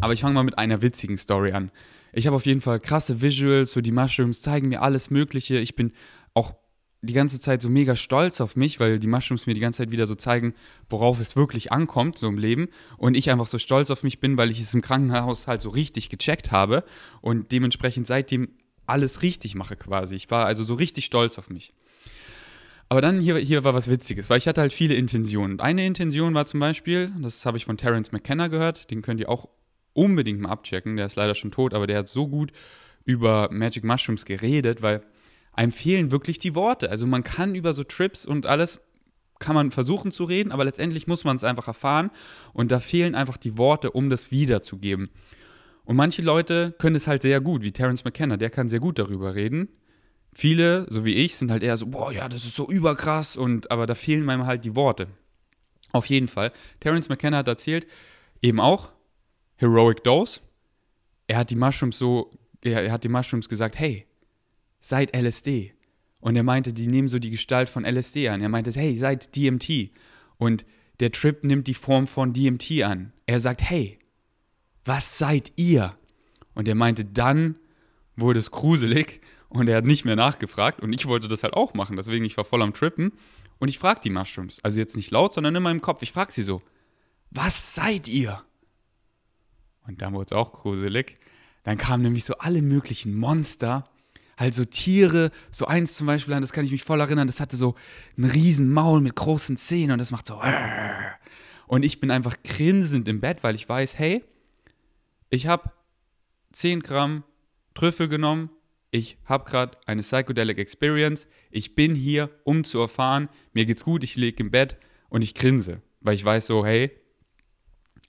aber 0.00 0.12
ich 0.12 0.20
fange 0.20 0.34
mal 0.34 0.44
mit 0.44 0.58
einer 0.58 0.82
witzigen 0.82 1.16
Story 1.16 1.52
an. 1.52 1.70
Ich 2.12 2.26
habe 2.26 2.36
auf 2.36 2.46
jeden 2.46 2.60
Fall 2.60 2.80
krasse 2.80 3.22
Visuals, 3.22 3.72
so 3.72 3.80
die 3.80 3.92
Mushrooms 3.92 4.42
zeigen 4.42 4.68
mir 4.68 4.82
alles 4.82 5.10
Mögliche. 5.10 5.58
Ich 5.58 5.76
bin 5.76 5.92
auch 6.34 6.54
die 7.02 7.14
ganze 7.14 7.40
Zeit 7.40 7.62
so 7.62 7.70
mega 7.70 7.96
stolz 7.96 8.40
auf 8.40 8.56
mich, 8.56 8.78
weil 8.78 8.98
die 8.98 9.06
Mushrooms 9.06 9.46
mir 9.46 9.54
die 9.54 9.60
ganze 9.60 9.78
Zeit 9.78 9.90
wieder 9.90 10.06
so 10.06 10.14
zeigen, 10.14 10.54
worauf 10.90 11.18
es 11.18 11.34
wirklich 11.34 11.72
ankommt, 11.72 12.18
so 12.18 12.28
im 12.28 12.36
Leben. 12.36 12.68
Und 12.98 13.16
ich 13.16 13.30
einfach 13.30 13.46
so 13.46 13.58
stolz 13.58 13.90
auf 13.90 14.02
mich 14.02 14.20
bin, 14.20 14.36
weil 14.36 14.50
ich 14.50 14.60
es 14.60 14.74
im 14.74 14.82
Krankenhaus 14.82 15.46
halt 15.46 15.62
so 15.62 15.70
richtig 15.70 16.10
gecheckt 16.10 16.52
habe 16.52 16.84
und 17.22 17.52
dementsprechend 17.52 18.06
seitdem 18.06 18.50
alles 18.86 19.22
richtig 19.22 19.54
mache 19.54 19.76
quasi. 19.76 20.14
Ich 20.14 20.30
war 20.30 20.46
also 20.46 20.62
so 20.62 20.74
richtig 20.74 21.06
stolz 21.06 21.38
auf 21.38 21.48
mich. 21.48 21.72
Aber 22.90 23.00
dann 23.00 23.20
hier, 23.20 23.38
hier 23.38 23.62
war 23.62 23.72
was 23.72 23.88
Witziges, 23.88 24.28
weil 24.28 24.38
ich 24.38 24.48
hatte 24.48 24.60
halt 24.60 24.72
viele 24.72 24.94
Intentionen. 24.94 25.60
Eine 25.60 25.86
Intention 25.86 26.34
war 26.34 26.44
zum 26.46 26.58
Beispiel, 26.58 27.12
das 27.20 27.46
habe 27.46 27.56
ich 27.56 27.64
von 27.64 27.76
Terence 27.76 28.10
McKenna 28.10 28.48
gehört, 28.48 28.90
den 28.90 29.00
könnt 29.00 29.20
ihr 29.20 29.28
auch 29.28 29.48
unbedingt 29.92 30.40
mal 30.40 30.50
abchecken, 30.50 30.96
der 30.96 31.06
ist 31.06 31.16
leider 31.16 31.36
schon 31.36 31.52
tot, 31.52 31.72
aber 31.72 31.86
der 31.86 31.98
hat 31.98 32.08
so 32.08 32.26
gut 32.26 32.52
über 33.04 33.48
Magic 33.52 33.84
Mushrooms 33.84 34.24
geredet, 34.24 34.82
weil 34.82 35.02
einem 35.52 35.72
fehlen 35.72 36.10
wirklich 36.10 36.38
die 36.38 36.54
Worte. 36.54 36.90
Also 36.90 37.06
man 37.06 37.24
kann 37.24 37.54
über 37.54 37.72
so 37.72 37.84
Trips 37.84 38.24
und 38.24 38.46
alles 38.46 38.80
kann 39.38 39.54
man 39.54 39.70
versuchen 39.70 40.12
zu 40.12 40.24
reden, 40.24 40.52
aber 40.52 40.64
letztendlich 40.64 41.06
muss 41.06 41.24
man 41.24 41.36
es 41.36 41.44
einfach 41.44 41.66
erfahren 41.66 42.10
und 42.52 42.70
da 42.70 42.78
fehlen 42.78 43.14
einfach 43.14 43.38
die 43.38 43.56
Worte, 43.56 43.90
um 43.90 44.10
das 44.10 44.30
wiederzugeben. 44.30 45.08
Und 45.84 45.96
manche 45.96 46.22
Leute 46.22 46.74
können 46.78 46.94
es 46.94 47.06
halt 47.06 47.22
sehr 47.22 47.40
gut, 47.40 47.62
wie 47.62 47.72
Terence 47.72 48.04
McKenna, 48.04 48.36
der 48.36 48.50
kann 48.50 48.68
sehr 48.68 48.80
gut 48.80 48.98
darüber 48.98 49.34
reden. 49.34 49.68
Viele, 50.32 50.86
so 50.90 51.04
wie 51.04 51.14
ich, 51.14 51.34
sind 51.34 51.50
halt 51.50 51.62
eher 51.62 51.76
so, 51.76 51.86
boah, 51.86 52.12
ja, 52.12 52.28
das 52.28 52.44
ist 52.44 52.54
so 52.54 52.68
überkrass 52.68 53.36
und 53.36 53.70
aber 53.70 53.86
da 53.86 53.94
fehlen 53.94 54.28
einem 54.30 54.46
halt 54.46 54.64
die 54.64 54.76
Worte. 54.76 55.08
Auf 55.92 56.06
jeden 56.06 56.28
Fall. 56.28 56.52
Terence 56.78 57.08
McKenna 57.08 57.38
hat 57.38 57.48
erzählt, 57.48 57.86
eben 58.42 58.60
auch 58.60 58.92
Heroic 59.56 60.04
Dose. 60.04 60.40
Er 61.26 61.38
hat 61.38 61.50
die 61.50 61.56
Mushrooms 61.56 61.98
so, 61.98 62.30
er 62.62 62.92
hat 62.92 63.02
die 63.02 63.08
Mushrooms 63.08 63.48
gesagt, 63.48 63.78
hey, 63.78 64.06
seid 64.80 65.14
LSD. 65.16 65.74
Und 66.20 66.36
er 66.36 66.42
meinte, 66.42 66.72
die 66.72 66.86
nehmen 66.86 67.08
so 67.08 67.18
die 67.18 67.30
Gestalt 67.30 67.68
von 67.68 67.84
LSD 67.84 68.28
an. 68.28 68.42
Er 68.42 68.48
meinte, 68.48 68.70
hey, 68.72 68.96
seid 68.98 69.34
DMT. 69.34 69.90
Und 70.36 70.66
der 71.00 71.12
Trip 71.12 71.42
nimmt 71.44 71.66
die 71.66 71.74
Form 71.74 72.06
von 72.06 72.32
DMT 72.32 72.82
an. 72.82 73.12
Er 73.26 73.40
sagt, 73.40 73.62
hey, 73.62 73.98
was 74.84 75.18
seid 75.18 75.52
ihr? 75.56 75.96
Und 76.54 76.68
er 76.68 76.74
meinte, 76.74 77.04
dann 77.04 77.56
wurde 78.16 78.38
es 78.38 78.50
gruselig 78.50 79.20
und 79.48 79.68
er 79.68 79.78
hat 79.78 79.84
nicht 79.84 80.04
mehr 80.04 80.16
nachgefragt. 80.16 80.80
Und 80.80 80.92
ich 80.92 81.06
wollte 81.06 81.28
das 81.28 81.42
halt 81.42 81.54
auch 81.54 81.74
machen, 81.74 81.96
deswegen 81.96 82.24
ich 82.24 82.36
war 82.36 82.44
voll 82.44 82.62
am 82.62 82.74
Trippen. 82.74 83.12
Und 83.58 83.68
ich 83.68 83.78
frage 83.78 84.00
die 84.02 84.10
Mushrooms, 84.10 84.60
also 84.62 84.78
jetzt 84.78 84.96
nicht 84.96 85.10
laut, 85.10 85.34
sondern 85.34 85.54
in 85.54 85.62
meinem 85.62 85.82
Kopf. 85.82 86.02
Ich 86.02 86.12
frage 86.12 86.32
sie 86.32 86.42
so, 86.42 86.62
was 87.30 87.74
seid 87.74 88.08
ihr? 88.08 88.42
Und 89.86 90.00
dann 90.02 90.14
wurde 90.14 90.26
es 90.26 90.32
auch 90.32 90.52
gruselig. 90.52 91.18
Dann 91.64 91.76
kamen 91.76 92.02
nämlich 92.02 92.24
so 92.24 92.34
alle 92.38 92.62
möglichen 92.62 93.14
Monster 93.14 93.89
halt 94.40 94.54
so 94.54 94.64
Tiere, 94.64 95.30
so 95.50 95.66
eins 95.66 95.94
zum 95.94 96.06
Beispiel, 96.06 96.34
an 96.34 96.42
das 96.42 96.52
kann 96.52 96.64
ich 96.64 96.72
mich 96.72 96.82
voll 96.82 97.00
erinnern, 97.00 97.26
das 97.26 97.40
hatte 97.40 97.56
so 97.56 97.74
einen 98.16 98.30
riesen 98.30 98.72
Maul 98.72 99.00
mit 99.00 99.14
großen 99.14 99.56
Zähnen 99.56 99.92
und 99.92 99.98
das 99.98 100.10
macht 100.10 100.26
so. 100.26 100.40
Und 101.66 101.84
ich 101.84 102.00
bin 102.00 102.10
einfach 102.10 102.36
grinsend 102.42 103.06
im 103.06 103.20
Bett, 103.20 103.42
weil 103.42 103.54
ich 103.54 103.68
weiß, 103.68 103.98
hey, 103.98 104.24
ich 105.28 105.46
habe 105.46 105.70
10 106.52 106.80
Gramm 106.80 107.22
Trüffel 107.74 108.08
genommen, 108.08 108.50
ich 108.90 109.18
habe 109.24 109.48
gerade 109.48 109.78
eine 109.86 110.02
Psychedelic 110.02 110.58
Experience, 110.58 111.28
ich 111.50 111.76
bin 111.76 111.94
hier, 111.94 112.30
um 112.42 112.64
zu 112.64 112.80
erfahren, 112.80 113.28
mir 113.52 113.66
geht's 113.66 113.84
gut, 113.84 114.02
ich 114.02 114.16
lege 114.16 114.42
im 114.42 114.50
Bett 114.50 114.76
und 115.08 115.22
ich 115.22 115.34
grinse, 115.34 115.80
weil 116.00 116.14
ich 116.14 116.24
weiß 116.24 116.46
so, 116.46 116.66
hey, 116.66 116.90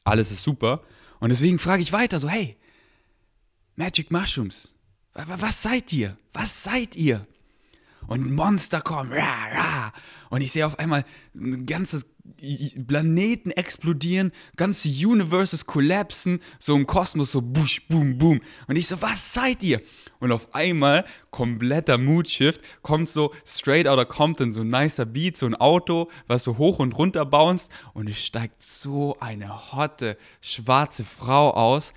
alles 0.03 0.31
ist 0.31 0.43
super. 0.43 0.83
Und 1.19 1.29
deswegen 1.29 1.59
frage 1.59 1.83
ich 1.83 1.93
weiter, 1.93 2.17
so, 2.17 2.27
hey, 2.27 2.57
Magic 3.75 4.09
Mushrooms, 4.09 4.73
was 5.13 5.61
seid 5.61 5.91
ihr? 5.93 6.17
Was 6.33 6.63
seid 6.63 6.95
ihr? 6.95 7.27
Und 8.07 8.31
Monster 8.31 8.81
kommen, 8.81 9.13
rah, 9.13 9.47
rah. 9.53 9.93
und 10.29 10.41
ich 10.41 10.51
sehe 10.51 10.65
auf 10.65 10.79
einmal 10.79 11.05
ein 11.35 11.65
ganzes 11.65 12.05
Planeten 12.87 13.51
explodieren, 13.51 14.31
ganze 14.55 14.89
Universes 14.89 15.65
kollapsen, 15.65 16.39
so 16.59 16.75
im 16.75 16.87
Kosmos, 16.87 17.31
so 17.31 17.41
busch, 17.41 17.87
boom, 17.87 18.17
boom. 18.17 18.41
Und 18.67 18.75
ich 18.75 18.87
so, 18.87 19.01
was 19.01 19.33
seid 19.33 19.63
ihr? 19.63 19.81
Und 20.19 20.31
auf 20.31 20.53
einmal, 20.53 21.05
kompletter 21.29 21.97
Moodshift, 21.97 22.61
kommt 22.81 23.09
so 23.09 23.33
straight 23.45 23.87
out 23.87 23.99
of 23.99 24.07
Compton, 24.07 24.51
so 24.51 24.61
ein 24.61 24.67
nicer 24.67 25.05
Beat, 25.05 25.37
so 25.37 25.45
ein 25.45 25.55
Auto, 25.55 26.09
was 26.27 26.43
so 26.43 26.57
hoch 26.57 26.79
und 26.79 26.97
runter 26.97 27.25
bounced. 27.25 27.71
Und 27.93 28.09
es 28.09 28.23
steigt 28.23 28.61
so 28.61 29.17
eine 29.19 29.71
hotte, 29.71 30.17
schwarze 30.41 31.03
Frau 31.03 31.51
aus, 31.51 31.93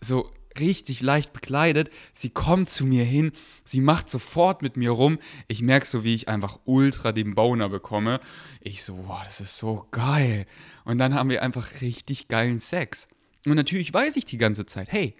so 0.00 0.30
richtig 0.58 1.00
leicht 1.00 1.32
bekleidet. 1.32 1.90
Sie 2.12 2.30
kommt 2.30 2.70
zu 2.70 2.86
mir 2.86 3.04
hin, 3.04 3.32
sie 3.64 3.80
macht 3.80 4.08
sofort 4.08 4.62
mit 4.62 4.76
mir 4.76 4.90
rum. 4.90 5.18
Ich 5.48 5.62
merke 5.62 5.86
so, 5.86 6.04
wie 6.04 6.14
ich 6.14 6.28
einfach 6.28 6.58
ultra 6.64 7.12
den 7.12 7.34
Boner 7.34 7.68
bekomme. 7.68 8.20
Ich 8.60 8.84
so, 8.84 9.06
wow, 9.06 9.22
das 9.24 9.40
ist 9.40 9.56
so 9.56 9.86
geil. 9.90 10.46
Und 10.84 10.98
dann 10.98 11.14
haben 11.14 11.30
wir 11.30 11.42
einfach 11.42 11.80
richtig 11.80 12.28
geilen 12.28 12.60
Sex. 12.60 13.08
Und 13.46 13.54
natürlich 13.54 13.92
weiß 13.92 14.16
ich 14.16 14.24
die 14.24 14.38
ganze 14.38 14.66
Zeit, 14.66 14.90
hey, 14.90 15.14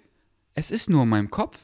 es 0.53 0.71
ist 0.71 0.89
nur 0.89 1.03
in 1.03 1.09
meinem 1.09 1.29
Kopf. 1.29 1.59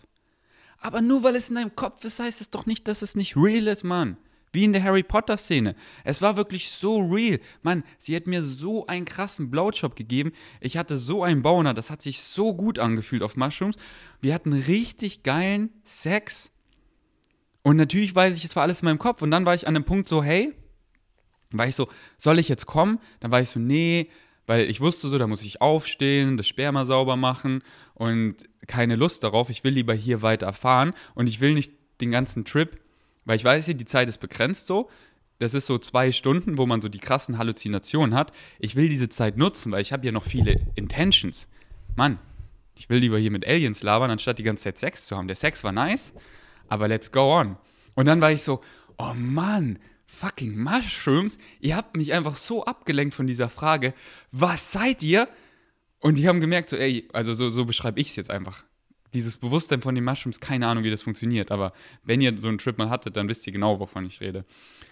Aber 0.78 1.02
nur 1.02 1.24
weil 1.24 1.36
es 1.36 1.50
in 1.50 1.56
deinem 1.56 1.76
Kopf 1.76 2.04
ist, 2.06 2.20
heißt 2.20 2.42
es 2.42 2.50
doch 2.50 2.66
nicht, 2.66 2.88
dass 2.88 3.02
es 3.02 3.16
nicht 3.16 3.36
real 3.38 3.68
ist, 3.68 3.84
Mann. 3.84 4.18
Wie 4.54 4.66
in 4.66 4.74
der 4.74 4.84
Harry 4.84 5.04
Potter-Szene. 5.04 5.76
Es 6.04 6.22
war 6.22 6.36
wirklich 6.36 6.70
so 6.70 7.00
real. 7.00 7.40
Mann, 7.62 7.84
sie 8.00 8.16
hat 8.16 8.28
mir 8.28 8.44
so 8.44 8.86
einen 8.86 9.06
krassen 9.06 9.50
Blowjob 9.50 9.96
gegeben. 9.96 10.34
Ich 10.60 10.76
hatte 10.78 10.98
so 10.98 11.24
einen 11.24 11.42
Boner. 11.42 11.74
Das 11.74 11.90
hat 11.90 12.02
sich 12.02 12.22
so 12.22 12.54
gut 12.54 12.78
angefühlt 12.78 13.24
auf 13.24 13.38
Mushrooms. 13.38 13.78
Wir 14.20 14.34
hatten 14.34 14.52
richtig 14.52 15.24
geilen 15.24 15.70
Sex. 15.86 16.52
Und 17.64 17.78
natürlich 17.78 18.14
weiß 18.14 18.36
ich, 18.38 18.44
es 18.44 18.56
war 18.56 18.64
alles 18.64 18.82
in 18.82 18.86
meinem 18.86 19.00
Kopf. 19.00 19.22
Und 19.22 19.32
dann 19.32 19.46
war 19.46 19.56
ich 19.56 19.68
an 19.68 19.74
dem 19.74 19.86
Punkt 19.86 20.10
so, 20.10 20.22
hey, 20.22 20.54
war 21.52 21.68
ich 21.68 21.76
so, 21.76 21.88
soll 22.18 22.40
ich 22.40 22.50
jetzt 22.50 22.66
kommen? 22.66 23.00
Dann 23.20 23.32
war 23.32 23.40
ich 23.40 23.50
so, 23.50 23.60
nee, 23.60 24.10
weil 24.48 24.70
ich 24.70 24.82
wusste 24.82 25.08
so, 25.08 25.18
da 25.18 25.28
muss 25.28 25.44
ich 25.44 25.62
aufstehen, 25.62 26.36
das 26.36 26.48
Sperma 26.48 26.84
sauber 26.84 27.16
machen 27.16 27.64
und 27.94 28.36
keine 28.68 28.96
Lust 28.98 29.24
darauf. 29.24 29.50
Ich 29.50 29.64
will 29.64 29.74
lieber 29.74 29.94
hier 29.94 30.22
weiter 30.22 30.48
erfahren 30.48 30.94
und 31.16 31.28
ich 31.28 31.40
will 31.40 31.54
nicht 31.54 31.74
den 32.02 32.12
ganzen 32.12 32.44
Trip 32.44 32.81
weil 33.26 33.36
ich 33.36 33.44
weiß, 33.44 33.66
die 33.66 33.86
Zeit 33.86 34.10
ist 34.10 34.20
begrenzt 34.20 34.68
so. 34.68 34.90
Das 35.40 35.54
ist 35.54 35.66
so 35.66 35.78
zwei 35.78 36.12
Stunden, 36.12 36.58
wo 36.58 36.66
man 36.66 36.82
so 36.82 36.90
die 36.90 37.00
krassen 37.00 37.38
Halluzinationen 37.38 38.16
hat. 38.16 38.32
Ich 38.60 38.76
will 38.76 38.90
diese 38.90 39.10
Zeit 39.10 39.38
nutzen, 39.38 39.72
weil 39.72 39.82
ich 39.82 39.92
habe 39.92 40.06
ja 40.06 40.12
noch 40.12 40.24
viele 40.24 40.68
Intentions. 40.76 41.48
Mann, 41.96 42.20
ich 42.76 42.90
will 42.90 43.00
lieber 43.00 43.18
hier 43.18 43.32
mit 43.32 43.48
Aliens 43.48 43.82
labern, 43.84 44.12
anstatt 44.12 44.40
die 44.40 44.44
ganze 44.44 44.66
Zeit 44.66 44.78
Sex 44.78 45.06
zu 45.08 45.18
haben. 45.18 45.28
Der 45.28 45.36
Sex 45.36 45.64
war 45.64 45.72
nice, 45.72 46.14
aber 46.68 46.88
let's 46.88 47.12
go 47.12 47.40
on. 47.40 47.58
Und 47.96 48.06
dann 48.06 48.22
war 48.22 48.32
ich 48.32 48.44
so, 48.44 48.62
oh 48.98 49.14
Mann, 49.16 49.80
fucking 50.06 50.58
Mushrooms, 50.58 51.38
ihr 51.60 51.76
habt 51.76 51.98
mich 51.98 52.14
einfach 52.14 52.36
so 52.36 52.66
abgelenkt 52.66 53.16
von 53.16 53.28
dieser 53.28 53.50
Frage, 53.50 53.94
was 54.32 54.72
seid 54.72 55.02
ihr? 55.04 55.28
Und 56.00 56.18
die 56.18 56.28
haben 56.28 56.42
gemerkt, 56.42 56.70
so, 56.70 56.78
ey, 56.78 57.08
also 57.14 57.34
so, 57.34 57.50
so 57.50 57.66
beschreibe 57.66 58.00
ich 58.00 58.10
es 58.10 58.16
jetzt 58.16 58.30
einfach 58.30 58.64
dieses 59.14 59.38
Bewusstsein 59.38 59.82
von 59.82 59.96
den 59.96 60.04
Mushrooms, 60.04 60.40
keine 60.40 60.68
Ahnung, 60.68 60.84
wie 60.84 60.90
das 60.90 61.02
funktioniert. 61.02 61.52
Aber 61.52 61.74
wenn 62.04 62.22
ihr 62.22 62.38
so 62.38 62.48
einen 62.48 62.58
Trip 62.58 62.78
mal 62.78 62.90
hattet, 62.90 63.18
dann 63.18 63.28
wisst 63.28 63.46
ihr 63.48 63.54
genau, 63.54 63.80
wovon 63.80 64.06
ich 64.06 64.22
rede. 64.22 64.46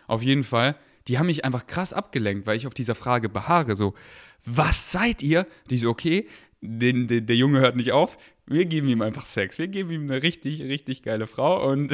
Auf 0.07 0.21
jeden 0.21 0.43
Fall, 0.43 0.75
die 1.07 1.17
haben 1.17 1.27
mich 1.27 1.45
einfach 1.45 1.67
krass 1.67 1.93
abgelenkt, 1.93 2.45
weil 2.45 2.57
ich 2.57 2.67
auf 2.67 2.73
dieser 2.73 2.95
Frage 2.95 3.29
beharre. 3.29 3.75
So, 3.75 3.93
was 4.45 4.91
seid 4.91 5.21
ihr? 5.21 5.47
Die 5.69 5.77
so, 5.77 5.89
okay, 5.89 6.27
den, 6.61 7.07
den, 7.07 7.25
der 7.25 7.35
Junge 7.35 7.59
hört 7.59 7.75
nicht 7.75 7.91
auf. 7.91 8.17
Wir 8.45 8.65
geben 8.65 8.87
ihm 8.89 9.01
einfach 9.01 9.25
Sex. 9.25 9.59
Wir 9.59 9.67
geben 9.67 9.91
ihm 9.91 10.03
eine 10.03 10.21
richtig, 10.21 10.61
richtig 10.63 11.03
geile 11.03 11.27
Frau 11.27 11.69
und 11.69 11.93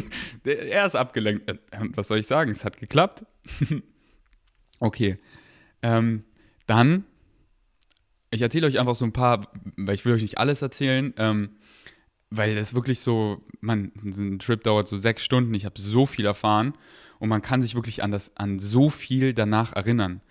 er 0.44 0.86
ist 0.86 0.96
abgelenkt. 0.96 1.48
Äh, 1.48 1.56
was 1.94 2.08
soll 2.08 2.18
ich 2.18 2.26
sagen? 2.26 2.50
Es 2.50 2.64
hat 2.64 2.78
geklappt. 2.78 3.24
okay. 4.80 5.16
Ähm, 5.82 6.24
dann 6.66 7.04
ich 8.32 8.42
erzähle 8.42 8.66
euch 8.66 8.80
einfach 8.80 8.94
so 8.94 9.04
ein 9.04 9.12
paar, 9.12 9.52
weil 9.76 9.94
ich 9.94 10.04
will 10.04 10.14
euch 10.14 10.22
nicht 10.22 10.38
alles 10.38 10.62
erzählen. 10.62 11.12
Ähm, 11.18 11.50
weil 12.34 12.54
das 12.54 12.74
wirklich 12.74 13.00
so, 13.00 13.42
man, 13.60 13.92
ein 14.02 14.38
Trip 14.38 14.62
dauert 14.62 14.88
so 14.88 14.96
sechs 14.96 15.22
Stunden, 15.22 15.52
ich 15.54 15.66
habe 15.66 15.80
so 15.80 16.06
viel 16.06 16.24
erfahren 16.24 16.74
und 17.18 17.28
man 17.28 17.42
kann 17.42 17.62
sich 17.62 17.74
wirklich 17.74 18.02
an, 18.02 18.10
das, 18.10 18.36
an 18.36 18.58
so 18.58 18.88
viel 18.88 19.34
danach 19.34 19.74
erinnern. 19.74 20.22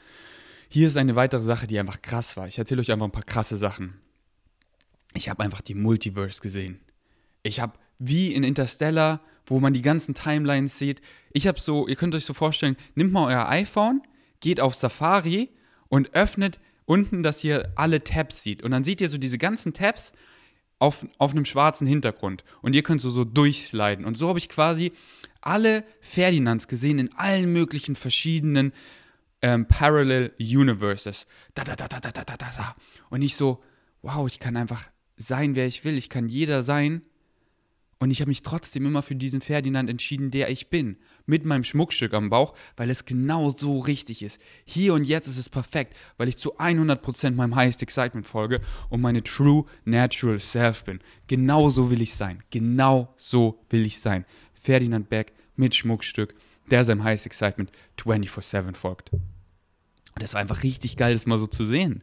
Hier 0.68 0.88
ist 0.88 0.98
eine 0.98 1.16
weitere 1.16 1.44
Sache, 1.44 1.68
die 1.68 1.80
einfach 1.80 2.02
krass 2.02 2.38
war. 2.38 2.48
Ich 2.48 2.58
erzähle 2.58 2.82
euch 2.82 2.92
einfach 2.92 3.06
ein 3.06 3.12
paar 3.12 3.24
krasse 3.24 3.56
Sachen. 3.56 4.00
Ich 5.14 5.30
habe 5.30 5.44
einfach 5.44 5.62
die 5.62 5.76
Multiverse 5.76 6.42
gesehen. 6.42 6.80
Ich 7.44 7.60
habe, 7.60 7.74
wie 8.00 8.34
in 8.34 8.44
Interstellar, 8.44 9.22
wo 9.46 9.60
man 9.60 9.74
die 9.74 9.82
ganzen 9.82 10.16
Timelines 10.16 10.80
sieht, 10.80 11.02
ich 11.34 11.46
habe 11.46 11.60
so, 11.60 11.88
ihr 11.88 11.96
könnt 11.96 12.16
euch 12.16 12.26
so 12.26 12.34
vorstellen, 12.34 12.78
nimmt 12.96 13.12
mal 13.12 13.28
euer 13.28 13.48
iPhone, 13.50 14.02
geht 14.40 14.60
auf 14.60 14.74
Safari 14.74 15.50
und 15.88 16.16
öffnet 16.16 16.60
unten, 16.86 17.22
dass 17.22 17.44
ihr 17.44 17.72
alle 17.76 18.04
Tabs 18.04 18.42
sieht. 18.42 18.64
Und 18.64 18.72
dann 18.72 18.84
seht 18.84 19.02
ihr 19.02 19.10
so 19.10 19.18
diese 19.18 19.38
ganzen 19.38 19.74
Tabs 19.74 20.14
auf, 20.82 21.06
auf 21.20 21.32
einem 21.32 21.46
schwarzen 21.46 21.86
Hintergrund. 21.86 22.44
Und 22.64 22.74
ihr 22.74 22.82
könnt 22.82 23.02
so, 23.02 23.12
so 23.12 23.24
durchsliden. 23.24 24.04
Und 24.04 24.18
so 24.18 24.28
habe 24.28 24.40
ich 24.40 24.50
quasi 24.50 24.92
alle 25.40 25.84
Ferdinands 26.02 26.68
gesehen 26.68 26.98
in 26.98 27.14
allen 27.14 27.54
möglichen 27.54 27.96
verschiedenen 27.96 28.74
ähm, 29.44 29.68
Parallel 29.68 30.34
Universes. 30.40 31.28
Da, 31.54 31.64
da, 31.64 31.76
da, 31.76 31.88
da, 31.88 32.00
da, 32.00 32.12
da, 32.12 32.24
da, 32.24 32.36
da. 32.36 32.76
Und 33.12 33.22
ich 33.22 33.36
so, 33.36 33.64
wow, 34.02 34.26
ich 34.26 34.40
kann 34.40 34.58
einfach 34.58 34.90
sein, 35.18 35.56
wer 35.56 35.68
ich 35.68 35.86
will. 35.86 36.00
Ich 36.00 36.10
kann 36.10 36.28
jeder 36.28 36.64
sein. 36.64 37.04
Und 38.02 38.10
ich 38.10 38.20
habe 38.20 38.30
mich 38.30 38.42
trotzdem 38.42 38.88
immer 38.88 39.04
für 39.04 39.14
diesen 39.14 39.42
Ferdinand 39.42 39.88
entschieden, 39.88 40.32
der 40.32 40.50
ich 40.50 40.72
bin. 40.72 40.98
Mit 41.28 41.46
meinem 41.46 41.64
Schmuckstück 41.64 42.16
am 42.16 42.32
Bauch, 42.32 42.56
weil 42.76 42.90
es 42.90 43.06
genau 43.06 43.52
so 43.52 43.78
richtig 43.78 44.24
ist. 44.24 44.42
Hier 44.66 44.96
und 44.96 45.04
jetzt 45.04 45.28
ist 45.28 45.38
es 45.38 45.50
perfekt, 45.50 45.96
weil 46.18 46.28
ich 46.28 46.40
zu 46.40 46.58
100% 46.58 47.36
meinem 47.36 47.56
Highest 47.56 47.84
Excitement 47.84 48.26
folge 48.26 48.60
und 48.90 49.02
meine 49.02 49.22
True 49.22 49.66
Natural 49.86 50.40
Self 50.40 50.84
bin. 50.86 51.00
Genau 51.28 51.70
so 51.70 51.92
will 51.92 52.02
ich 52.02 52.16
sein. 52.16 52.42
Genau 52.50 53.14
so 53.18 53.64
will 53.70 53.86
ich 53.86 54.00
sein. 54.00 54.26
Ferdinand 54.60 55.08
Beck 55.08 55.34
mit 55.56 55.76
Schmuckstück, 55.76 56.34
der 56.72 56.84
seinem 56.84 57.04
Highest 57.04 57.28
Excitement 57.28 57.72
24-7 58.00 58.74
folgt. 58.74 59.12
Und 59.14 59.22
das 60.16 60.34
war 60.34 60.42
einfach 60.42 60.64
richtig 60.64 60.98
geil, 60.98 61.14
das 61.14 61.28
mal 61.28 61.38
so 61.38 61.46
zu 61.46 61.66
sehen. 61.66 62.02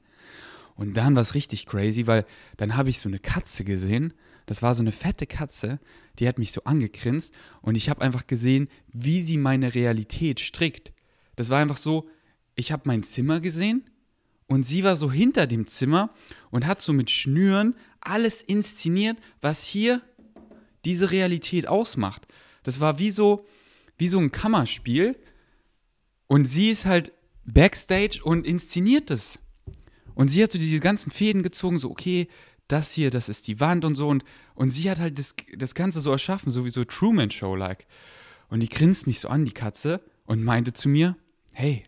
Und 0.76 0.96
dann 0.96 1.16
war 1.16 1.22
es 1.22 1.34
richtig 1.34 1.66
crazy, 1.66 2.06
weil 2.06 2.24
dann 2.56 2.76
habe 2.76 2.88
ich 2.88 3.00
so 3.00 3.08
eine 3.08 3.18
Katze 3.18 3.64
gesehen 3.64 4.14
das 4.48 4.62
war 4.62 4.74
so 4.74 4.82
eine 4.82 4.92
fette 4.92 5.26
Katze, 5.26 5.78
die 6.18 6.26
hat 6.26 6.38
mich 6.38 6.52
so 6.52 6.64
angegrinst 6.64 7.34
und 7.60 7.76
ich 7.76 7.90
habe 7.90 8.00
einfach 8.00 8.26
gesehen, 8.26 8.70
wie 8.90 9.22
sie 9.22 9.36
meine 9.36 9.74
Realität 9.74 10.40
strickt. 10.40 10.94
Das 11.36 11.50
war 11.50 11.58
einfach 11.60 11.76
so, 11.76 12.08
ich 12.54 12.72
habe 12.72 12.84
mein 12.86 13.02
Zimmer 13.02 13.40
gesehen 13.40 13.84
und 14.46 14.64
sie 14.64 14.84
war 14.84 14.96
so 14.96 15.12
hinter 15.12 15.46
dem 15.46 15.66
Zimmer 15.66 16.14
und 16.50 16.66
hat 16.66 16.80
so 16.80 16.94
mit 16.94 17.10
Schnüren 17.10 17.74
alles 18.00 18.40
inszeniert, 18.40 19.18
was 19.42 19.66
hier 19.66 20.00
diese 20.86 21.10
Realität 21.10 21.68
ausmacht. 21.68 22.26
Das 22.62 22.80
war 22.80 22.98
wie 22.98 23.10
so, 23.10 23.44
wie 23.98 24.08
so 24.08 24.18
ein 24.18 24.32
Kammerspiel 24.32 25.14
und 26.26 26.46
sie 26.46 26.70
ist 26.70 26.86
halt 26.86 27.12
backstage 27.44 28.20
und 28.24 28.46
inszeniert 28.46 29.10
es. 29.10 29.38
Und 30.14 30.28
sie 30.28 30.42
hat 30.42 30.52
so 30.52 30.58
diese 30.58 30.80
ganzen 30.80 31.12
Fäden 31.12 31.42
gezogen, 31.42 31.78
so, 31.78 31.90
okay, 31.90 32.28
das 32.68 32.92
hier, 32.92 33.10
das 33.10 33.28
ist 33.28 33.48
die 33.48 33.60
Wand 33.60 33.84
und 33.84 33.94
so. 33.94 34.08
Und, 34.08 34.24
und 34.54 34.70
sie 34.70 34.90
hat 34.90 34.98
halt 35.00 35.18
das, 35.18 35.34
das 35.56 35.74
Ganze 35.74 36.00
so 36.00 36.10
erschaffen, 36.10 36.50
so 36.50 36.64
wie 36.64 36.70
so 36.70 36.84
Truman 36.84 37.30
Show-like. 37.30 37.86
Und 38.48 38.60
die 38.60 38.68
grinst 38.68 39.06
mich 39.06 39.20
so 39.20 39.28
an, 39.28 39.44
die 39.44 39.52
Katze, 39.52 40.02
und 40.28 40.44
meinte 40.44 40.74
zu 40.74 40.90
mir, 40.90 41.16
hey, 41.52 41.86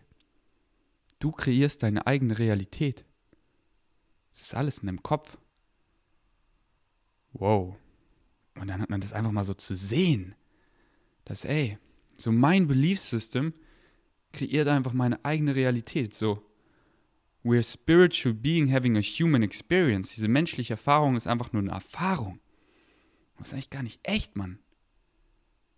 du 1.19 1.31
kreierst 1.31 1.83
deine 1.83 2.07
eigene 2.07 2.39
Realität. 2.39 3.05
Es 4.33 4.41
ist 4.41 4.55
alles 4.55 4.79
in 4.79 4.87
deinem 4.87 5.03
Kopf. 5.03 5.37
Wow. 7.33 7.75
Und 8.55 8.67
dann 8.67 8.81
hat 8.81 8.89
man 8.89 8.99
das 8.99 9.13
einfach 9.13 9.31
mal 9.31 9.45
so 9.45 9.53
zu 9.53 9.75
sehen, 9.75 10.33
dass, 11.23 11.45
ey, 11.45 11.77
so 12.17 12.31
mein 12.31 12.67
Belief 12.67 12.99
System 12.99 13.53
kreiert 14.33 14.67
einfach 14.67 14.93
meine 14.93 15.23
eigene 15.23 15.53
Realität. 15.53 16.15
So, 16.15 16.41
We're 17.43 17.63
spiritual 17.63 18.33
being 18.35 18.71
having 18.71 18.97
a 18.97 19.01
human 19.01 19.43
experience. 19.43 20.13
Diese 20.15 20.27
menschliche 20.27 20.73
Erfahrung 20.73 21.15
ist 21.15 21.27
einfach 21.27 21.53
nur 21.53 21.61
eine 21.61 21.71
Erfahrung. 21.71 22.39
Das 23.37 23.47
ist 23.47 23.53
eigentlich 23.53 23.69
gar 23.71 23.83
nicht 23.83 23.99
echt, 24.03 24.37
Mann. 24.37 24.59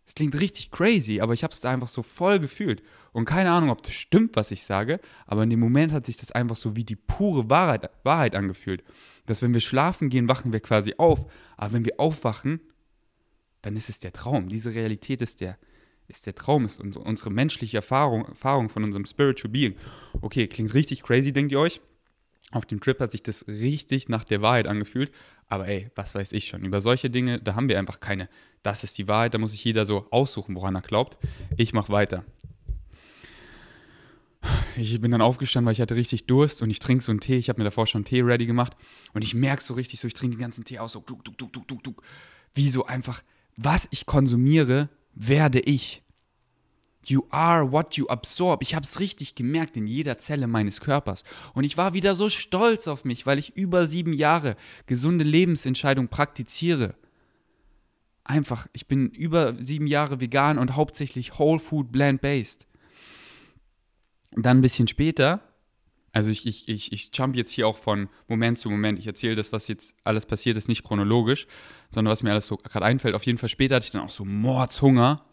Es 0.05 0.15
klingt 0.15 0.37
richtig 0.37 0.71
crazy, 0.71 1.21
aber 1.21 1.33
ich 1.33 1.43
habe 1.43 1.53
es 1.53 1.61
da 1.61 1.71
einfach 1.71 1.87
so 1.87 2.03
voll 2.03 2.39
gefühlt. 2.39 2.83
Und 3.13 3.23
keine 3.23 3.51
Ahnung, 3.51 3.69
ob 3.69 3.83
das 3.83 3.93
stimmt, 3.93 4.35
was 4.35 4.51
ich 4.51 4.63
sage, 4.63 4.99
aber 5.25 5.43
in 5.43 5.49
dem 5.49 5.61
Moment 5.61 5.93
hat 5.93 6.05
sich 6.05 6.17
das 6.17 6.31
einfach 6.31 6.57
so 6.57 6.75
wie 6.75 6.83
die 6.83 6.97
pure 6.97 7.49
Wahrheit, 7.49 7.89
Wahrheit 8.03 8.35
angefühlt. 8.35 8.83
Dass 9.25 9.41
wenn 9.41 9.53
wir 9.53 9.61
schlafen 9.61 10.09
gehen, 10.09 10.27
wachen 10.27 10.51
wir 10.51 10.59
quasi 10.59 10.95
auf. 10.97 11.25
Aber 11.55 11.73
wenn 11.73 11.85
wir 11.85 11.99
aufwachen, 11.99 12.59
dann 13.61 13.77
ist 13.77 13.87
es 13.87 13.99
der 13.99 14.11
Traum. 14.11 14.49
Diese 14.49 14.73
Realität 14.73 15.21
ist 15.21 15.39
der, 15.39 15.57
ist 16.07 16.25
der 16.25 16.35
Traum, 16.35 16.65
ist 16.65 16.79
unsere 16.79 17.29
menschliche 17.31 17.77
Erfahrung, 17.77 18.25
Erfahrung 18.25 18.69
von 18.69 18.83
unserem 18.83 19.05
Spiritual 19.05 19.51
Being. 19.51 19.75
Okay, 20.21 20.47
klingt 20.47 20.73
richtig 20.73 21.03
crazy, 21.03 21.33
denkt 21.33 21.51
ihr 21.51 21.59
euch? 21.59 21.81
Auf 22.51 22.65
dem 22.65 22.79
Trip 22.79 22.99
hat 22.99 23.11
sich 23.11 23.23
das 23.23 23.47
richtig 23.47 24.09
nach 24.09 24.23
der 24.23 24.41
Wahrheit 24.41 24.67
angefühlt. 24.67 25.11
Aber 25.47 25.67
ey, 25.67 25.89
was 25.95 26.15
weiß 26.15 26.33
ich 26.33 26.47
schon. 26.47 26.63
Über 26.63 26.81
solche 26.81 27.09
Dinge, 27.09 27.39
da 27.39 27.55
haben 27.55 27.67
wir 27.67 27.79
einfach 27.79 27.99
keine. 27.99 28.29
Das 28.61 28.83
ist 28.83 28.97
die 28.97 29.07
Wahrheit, 29.07 29.33
da 29.33 29.37
muss 29.37 29.51
sich 29.51 29.63
jeder 29.63 29.85
so 29.85 30.07
aussuchen, 30.11 30.55
woran 30.55 30.75
er 30.75 30.81
glaubt. 30.81 31.17
Ich 31.57 31.73
mache 31.73 31.91
weiter. 31.91 32.23
Ich 34.75 34.99
bin 34.99 35.11
dann 35.11 35.21
aufgestanden, 35.21 35.67
weil 35.67 35.73
ich 35.73 35.81
hatte 35.81 35.95
richtig 35.95 36.25
Durst 36.25 36.61
und 36.61 36.69
ich 36.69 36.79
trinke 36.79 37.03
so 37.03 37.11
einen 37.11 37.21
Tee. 37.21 37.37
Ich 37.37 37.49
habe 37.49 37.59
mir 37.59 37.65
davor 37.65 37.87
schon 37.87 37.99
einen 37.99 38.05
Tee 38.05 38.21
ready 38.21 38.45
gemacht 38.45 38.75
und 39.13 39.23
ich 39.23 39.35
merke 39.35 39.61
so 39.61 39.73
richtig 39.73 39.99
so, 39.99 40.07
ich 40.07 40.13
trinke 40.13 40.35
den 40.35 40.41
ganzen 40.41 40.65
Tee 40.65 40.79
aus, 40.79 40.93
so 40.93 40.99
duck, 40.99 41.23
duck, 41.23 41.37
duck, 41.37 41.67
duck, 41.67 41.83
duck, 41.83 42.03
wie 42.53 42.69
so 42.69 42.85
einfach, 42.85 43.23
was 43.55 43.87
ich 43.91 44.05
konsumiere, 44.05 44.89
werde 45.13 45.59
ich. 45.59 46.03
You 47.05 47.23
are 47.31 47.71
what 47.71 47.95
you 47.95 48.07
absorb. 48.07 48.61
Ich 48.61 48.75
habe 48.75 48.85
es 48.85 48.99
richtig 48.99 49.35
gemerkt 49.35 49.75
in 49.75 49.87
jeder 49.87 50.17
Zelle 50.17 50.47
meines 50.47 50.79
Körpers. 50.79 51.23
Und 51.53 51.65
ich 51.65 51.77
war 51.77 51.93
wieder 51.93 52.15
so 52.15 52.29
stolz 52.29 52.87
auf 52.87 53.03
mich, 53.03 53.25
weil 53.25 53.39
ich 53.39 53.57
über 53.57 53.87
sieben 53.87 54.13
Jahre 54.13 54.55
gesunde 54.85 55.25
Lebensentscheidung 55.25 56.07
praktiziere. 56.07 56.95
Einfach, 58.23 58.67
ich 58.71 58.87
bin 58.87 59.09
über 59.09 59.53
sieben 59.59 59.85
Jahre 59.85 60.21
vegan 60.21 60.57
und 60.57 60.75
hauptsächlich 60.75 61.37
Whole 61.39 61.59
Food 61.59 61.91
Blend 61.91 62.21
Based. 62.21 62.65
Dann 64.31 64.59
ein 64.59 64.61
bisschen 64.61 64.87
später, 64.87 65.41
also 66.13 66.29
ich, 66.29 66.45
ich, 66.45 66.69
ich, 66.69 66.93
ich 66.93 67.09
jump 67.11 67.35
jetzt 67.35 67.51
hier 67.51 67.67
auch 67.67 67.77
von 67.79 68.07
Moment 68.27 68.59
zu 68.59 68.69
Moment. 68.69 68.99
Ich 68.99 69.07
erzähle 69.07 69.35
das, 69.35 69.51
was 69.51 69.67
jetzt 69.67 69.95
alles 70.03 70.27
passiert 70.27 70.57
ist, 70.57 70.67
nicht 70.67 70.83
chronologisch, 70.83 71.47
sondern 71.89 72.11
was 72.11 72.21
mir 72.21 72.29
alles 72.31 72.45
so 72.45 72.55
gerade 72.55 72.85
einfällt. 72.85 73.15
Auf 73.15 73.25
jeden 73.25 73.39
Fall 73.39 73.49
später 73.49 73.75
hatte 73.75 73.85
ich 73.85 73.91
dann 73.91 74.03
auch 74.03 74.09
so 74.09 74.23
Mordshunger 74.23 75.23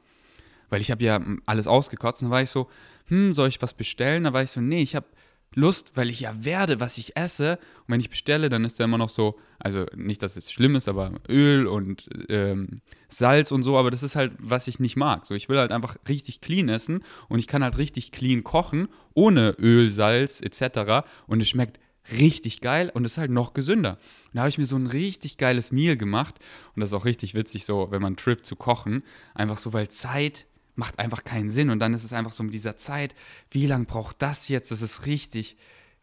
Weil 0.70 0.80
ich 0.80 0.90
habe 0.90 1.04
ja 1.04 1.20
alles 1.44 1.66
ausgekotzt. 1.66 2.22
Und 2.22 2.26
dann 2.26 2.32
war 2.32 2.42
ich 2.42 2.50
so, 2.50 2.70
hm, 3.08 3.32
soll 3.32 3.48
ich 3.48 3.60
was 3.60 3.74
bestellen? 3.74 4.24
Da 4.24 4.32
war 4.32 4.42
ich 4.42 4.50
so, 4.50 4.62
nee, 4.62 4.82
ich 4.82 4.96
habe 4.96 5.06
Lust, 5.54 5.92
weil 5.96 6.10
ich 6.10 6.20
ja 6.20 6.44
werde, 6.44 6.78
was 6.78 6.98
ich 6.98 7.16
esse. 7.16 7.58
Und 7.80 7.88
wenn 7.88 8.00
ich 8.00 8.10
bestelle, 8.10 8.48
dann 8.48 8.64
ist 8.64 8.78
da 8.78 8.84
immer 8.84 8.98
noch 8.98 9.08
so, 9.08 9.38
also 9.58 9.86
nicht, 9.96 10.22
dass 10.22 10.36
es 10.36 10.52
schlimm 10.52 10.76
ist, 10.76 10.88
aber 10.88 11.12
Öl 11.28 11.66
und 11.66 12.08
ähm, 12.28 12.80
Salz 13.08 13.50
und 13.50 13.62
so, 13.62 13.76
aber 13.76 13.90
das 13.90 14.02
ist 14.02 14.16
halt, 14.16 14.32
was 14.38 14.68
ich 14.68 14.78
nicht 14.78 14.96
mag. 14.96 15.26
So, 15.26 15.34
ich 15.34 15.48
will 15.48 15.58
halt 15.58 15.72
einfach 15.72 15.96
richtig 16.08 16.40
clean 16.40 16.68
essen 16.68 17.02
und 17.28 17.40
ich 17.40 17.46
kann 17.48 17.64
halt 17.64 17.78
richtig 17.78 18.12
clean 18.12 18.44
kochen, 18.44 18.88
ohne 19.14 19.56
Öl, 19.58 19.90
Salz 19.90 20.40
etc. 20.40 21.06
Und 21.26 21.40
es 21.40 21.48
schmeckt 21.48 21.80
richtig 22.12 22.60
geil 22.60 22.90
und 22.92 23.04
ist 23.04 23.18
halt 23.18 23.30
noch 23.30 23.52
gesünder. 23.52 23.98
Und 24.26 24.34
da 24.34 24.40
habe 24.40 24.50
ich 24.50 24.58
mir 24.58 24.66
so 24.66 24.76
ein 24.76 24.86
richtig 24.86 25.36
geiles 25.36 25.72
Meal 25.72 25.96
gemacht 25.96 26.36
und 26.74 26.80
das 26.80 26.90
ist 26.90 26.94
auch 26.94 27.04
richtig 27.04 27.34
witzig, 27.34 27.64
so, 27.64 27.88
wenn 27.90 28.02
man 28.02 28.16
trippt 28.16 28.46
zu 28.46 28.56
kochen, 28.56 29.02
einfach 29.34 29.58
so, 29.58 29.72
weil 29.72 29.88
Zeit 29.88 30.46
macht 30.80 30.98
einfach 30.98 31.22
keinen 31.22 31.50
Sinn. 31.50 31.70
Und 31.70 31.78
dann 31.78 31.94
ist 31.94 32.02
es 32.02 32.12
einfach 32.12 32.32
so 32.32 32.42
mit 32.42 32.54
dieser 32.54 32.76
Zeit, 32.76 33.14
wie 33.50 33.66
lange 33.66 33.84
braucht 33.84 34.20
das 34.20 34.48
jetzt? 34.48 34.72
Das 34.72 34.82
ist 34.82 35.06
richtig, 35.06 35.56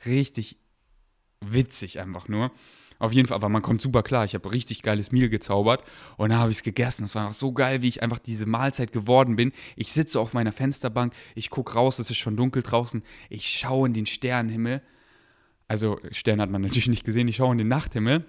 richtig 0.05 0.57
witzig 1.41 1.99
einfach 1.99 2.29
nur. 2.29 2.51
Auf 2.99 3.11
jeden 3.11 3.27
Fall, 3.27 3.35
aber 3.35 3.49
man 3.49 3.61
kommt 3.61 3.81
super 3.81 4.03
klar. 4.03 4.23
Ich 4.25 4.33
habe 4.33 4.51
richtig 4.51 4.81
geiles 4.81 5.11
Meal 5.11 5.29
gezaubert 5.29 5.83
und 6.17 6.29
dann 6.29 6.39
habe 6.39 6.51
ich 6.51 6.57
es 6.57 6.63
gegessen. 6.63 7.03
Es 7.03 7.15
war 7.15 7.23
einfach 7.23 7.37
so 7.37 7.51
geil, 7.51 7.81
wie 7.81 7.89
ich 7.89 8.01
einfach 8.01 8.19
diese 8.19 8.45
Mahlzeit 8.45 8.91
geworden 8.91 9.35
bin. 9.35 9.51
Ich 9.75 9.91
sitze 9.91 10.19
auf 10.19 10.33
meiner 10.33 10.51
Fensterbank, 10.51 11.13
ich 11.35 11.49
gucke 11.49 11.73
raus, 11.73 11.99
es 11.99 12.09
ist 12.09 12.17
schon 12.17 12.37
dunkel 12.37 12.63
draußen. 12.63 13.03
Ich 13.29 13.47
schaue 13.49 13.87
in 13.87 13.93
den 13.93 14.05
Sternenhimmel. 14.05 14.81
Also 15.67 15.99
Sterne 16.11 16.41
hat 16.41 16.49
man 16.49 16.61
natürlich 16.63 16.87
nicht 16.87 17.03
gesehen. 17.03 17.27
Ich 17.27 17.35
schaue 17.35 17.51
in 17.51 17.57
den 17.57 17.67
Nachthimmel. 17.67 18.25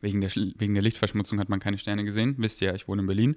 Wegen 0.00 0.20
der, 0.20 0.30
wegen 0.34 0.74
der 0.74 0.82
Lichtverschmutzung 0.82 1.38
hat 1.38 1.48
man 1.48 1.60
keine 1.60 1.78
Sterne 1.78 2.04
gesehen. 2.04 2.34
Wisst 2.38 2.60
ihr 2.60 2.68
ja, 2.68 2.74
ich 2.74 2.88
wohne 2.88 3.02
in 3.02 3.06
Berlin. 3.06 3.36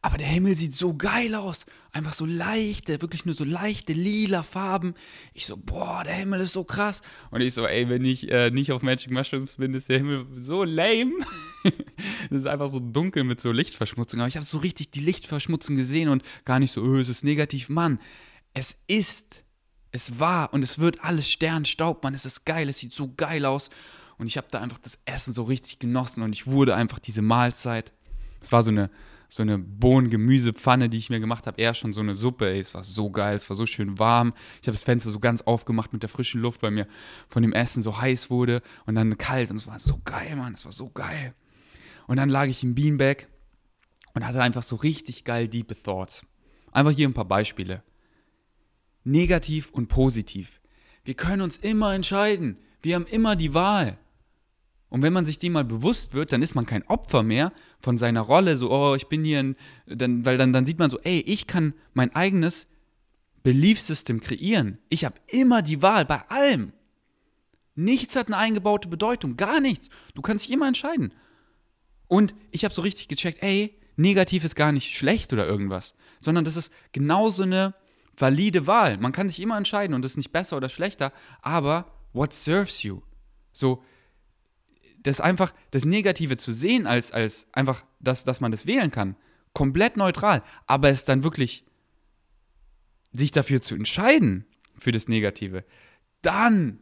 Aber 0.00 0.16
der 0.16 0.26
Himmel 0.26 0.56
sieht 0.56 0.74
so 0.74 0.94
geil 0.94 1.34
aus. 1.34 1.66
Einfach 1.90 2.12
so 2.12 2.24
leichte, 2.24 3.00
wirklich 3.00 3.24
nur 3.24 3.34
so 3.34 3.44
leichte 3.44 3.92
lila 3.92 4.42
Farben. 4.42 4.94
Ich 5.34 5.46
so, 5.46 5.56
boah, 5.56 6.04
der 6.04 6.14
Himmel 6.14 6.40
ist 6.40 6.52
so 6.52 6.62
krass. 6.62 7.02
Und 7.30 7.40
ich 7.40 7.54
so, 7.54 7.66
ey, 7.66 7.88
wenn 7.88 8.04
ich 8.04 8.30
äh, 8.30 8.50
nicht 8.50 8.70
auf 8.70 8.82
Magic 8.82 9.10
Mushrooms 9.10 9.56
bin, 9.56 9.74
ist 9.74 9.88
der 9.88 9.98
Himmel 9.98 10.26
so 10.40 10.62
lame. 10.62 11.12
das 12.30 12.40
ist 12.40 12.46
einfach 12.46 12.70
so 12.70 12.78
dunkel 12.78 13.24
mit 13.24 13.40
so 13.40 13.50
Lichtverschmutzung. 13.50 14.20
Aber 14.20 14.28
ich 14.28 14.36
habe 14.36 14.46
so 14.46 14.58
richtig 14.58 14.92
die 14.92 15.00
Lichtverschmutzung 15.00 15.74
gesehen 15.74 16.08
und 16.08 16.22
gar 16.44 16.60
nicht 16.60 16.70
so, 16.72 16.82
oh, 16.82 16.96
es 16.96 17.08
ist 17.08 17.24
negativ. 17.24 17.68
Mann, 17.68 17.98
es 18.54 18.76
ist, 18.86 19.42
es 19.90 20.20
war 20.20 20.52
und 20.52 20.62
es 20.62 20.78
wird 20.78 21.02
alles 21.02 21.28
Sternstaub, 21.28 22.04
Mann. 22.04 22.14
Es 22.14 22.24
ist 22.24 22.44
geil, 22.44 22.68
es 22.68 22.78
sieht 22.78 22.92
so 22.92 23.12
geil 23.16 23.44
aus. 23.44 23.70
Und 24.16 24.26
ich 24.26 24.36
habe 24.36 24.48
da 24.50 24.60
einfach 24.60 24.78
das 24.78 24.98
Essen 25.06 25.34
so 25.34 25.44
richtig 25.44 25.78
genossen 25.78 26.22
und 26.22 26.32
ich 26.32 26.46
wurde 26.46 26.74
einfach 26.76 26.98
diese 26.98 27.22
Mahlzeit. 27.22 27.92
Es 28.40 28.52
war 28.52 28.62
so 28.62 28.70
eine 28.70 28.90
so 29.28 29.42
eine 29.42 29.58
Bohnen-Gemüsepfanne, 29.58 30.88
die 30.88 30.96
ich 30.96 31.10
mir 31.10 31.20
gemacht 31.20 31.46
habe, 31.46 31.60
eher 31.60 31.74
schon 31.74 31.92
so 31.92 32.00
eine 32.00 32.14
Suppe. 32.14 32.50
Ey, 32.50 32.60
es 32.60 32.74
war 32.74 32.82
so 32.82 33.10
geil, 33.10 33.36
es 33.36 33.48
war 33.48 33.56
so 33.56 33.66
schön 33.66 33.98
warm. 33.98 34.32
Ich 34.62 34.68
habe 34.68 34.72
das 34.72 34.84
Fenster 34.84 35.10
so 35.10 35.20
ganz 35.20 35.42
aufgemacht 35.42 35.92
mit 35.92 36.02
der 36.02 36.08
frischen 36.08 36.40
Luft, 36.40 36.62
weil 36.62 36.70
mir 36.70 36.88
von 37.28 37.42
dem 37.42 37.52
Essen 37.52 37.82
so 37.82 38.00
heiß 38.00 38.30
wurde 38.30 38.62
und 38.86 38.94
dann 38.94 39.18
kalt 39.18 39.50
und 39.50 39.56
es 39.56 39.66
war 39.66 39.78
so 39.78 40.00
geil, 40.04 40.34
Mann, 40.34 40.54
es 40.54 40.64
war 40.64 40.72
so 40.72 40.88
geil. 40.88 41.34
Und 42.06 42.16
dann 42.16 42.30
lag 42.30 42.46
ich 42.46 42.64
im 42.64 42.74
Beanbag 42.74 43.26
und 44.14 44.26
hatte 44.26 44.40
einfach 44.40 44.62
so 44.62 44.76
richtig 44.76 45.24
geil 45.24 45.46
deep 45.46 45.84
Thoughts. 45.84 46.22
Einfach 46.72 46.92
hier 46.92 47.06
ein 47.06 47.14
paar 47.14 47.26
Beispiele. 47.26 47.82
Negativ 49.04 49.70
und 49.70 49.88
positiv. 49.88 50.60
Wir 51.04 51.14
können 51.14 51.42
uns 51.42 51.58
immer 51.58 51.94
entscheiden. 51.94 52.58
Wir 52.80 52.94
haben 52.94 53.06
immer 53.06 53.36
die 53.36 53.52
Wahl. 53.52 53.98
Und 54.90 55.02
wenn 55.02 55.12
man 55.12 55.26
sich 55.26 55.38
dem 55.38 55.52
mal 55.52 55.64
bewusst 55.64 56.14
wird, 56.14 56.32
dann 56.32 56.42
ist 56.42 56.54
man 56.54 56.66
kein 56.66 56.86
Opfer 56.86 57.22
mehr 57.22 57.52
von 57.78 57.98
seiner 57.98 58.22
Rolle, 58.22 58.56
so, 58.56 58.70
oh, 58.70 58.94
ich 58.94 59.08
bin 59.08 59.22
hier 59.24 59.40
ein, 59.40 59.56
dann, 59.86 60.24
weil 60.24 60.38
dann, 60.38 60.52
dann 60.52 60.64
sieht 60.64 60.78
man 60.78 60.90
so, 60.90 60.98
ey, 61.00 61.20
ich 61.20 61.46
kann 61.46 61.74
mein 61.92 62.14
eigenes 62.14 62.66
Belief 63.42 63.80
System 63.80 64.20
kreieren. 64.20 64.78
Ich 64.88 65.04
habe 65.04 65.16
immer 65.28 65.62
die 65.62 65.82
Wahl 65.82 66.04
bei 66.04 66.22
allem. 66.28 66.72
Nichts 67.74 68.16
hat 68.16 68.26
eine 68.26 68.36
eingebaute 68.36 68.88
Bedeutung, 68.88 69.36
gar 69.36 69.60
nichts. 69.60 69.88
Du 70.14 70.22
kannst 70.22 70.46
dich 70.46 70.52
immer 70.52 70.66
entscheiden. 70.66 71.12
Und 72.08 72.34
ich 72.50 72.64
habe 72.64 72.74
so 72.74 72.82
richtig 72.82 73.08
gecheckt, 73.08 73.42
ey, 73.42 73.78
negativ 73.96 74.44
ist 74.44 74.56
gar 74.56 74.72
nicht 74.72 74.96
schlecht 74.96 75.32
oder 75.32 75.46
irgendwas, 75.46 75.94
sondern 76.18 76.44
das 76.44 76.56
ist 76.56 76.72
genauso 76.92 77.42
eine 77.42 77.74
valide 78.16 78.66
Wahl. 78.66 78.96
Man 78.98 79.12
kann 79.12 79.28
sich 79.28 79.40
immer 79.40 79.56
entscheiden 79.56 79.94
und 79.94 80.02
das 80.02 80.12
ist 80.12 80.16
nicht 80.16 80.32
besser 80.32 80.56
oder 80.56 80.68
schlechter, 80.68 81.12
aber 81.42 81.92
what 82.12 82.32
serves 82.32 82.82
you? 82.82 83.02
So, 83.52 83.82
das 85.08 85.20
einfach, 85.20 85.52
das 85.70 85.84
Negative 85.84 86.36
zu 86.36 86.52
sehen, 86.52 86.86
als, 86.86 87.12
als 87.12 87.46
einfach, 87.52 87.84
dass, 88.00 88.24
dass 88.24 88.40
man 88.40 88.50
das 88.50 88.66
wählen 88.66 88.90
kann, 88.90 89.16
komplett 89.54 89.96
neutral, 89.96 90.42
aber 90.66 90.88
es 90.90 91.04
dann 91.04 91.22
wirklich 91.22 91.64
sich 93.12 93.30
dafür 93.32 93.60
zu 93.60 93.74
entscheiden, 93.74 94.44
für 94.78 94.92
das 94.92 95.08
Negative, 95.08 95.64
dann 96.22 96.80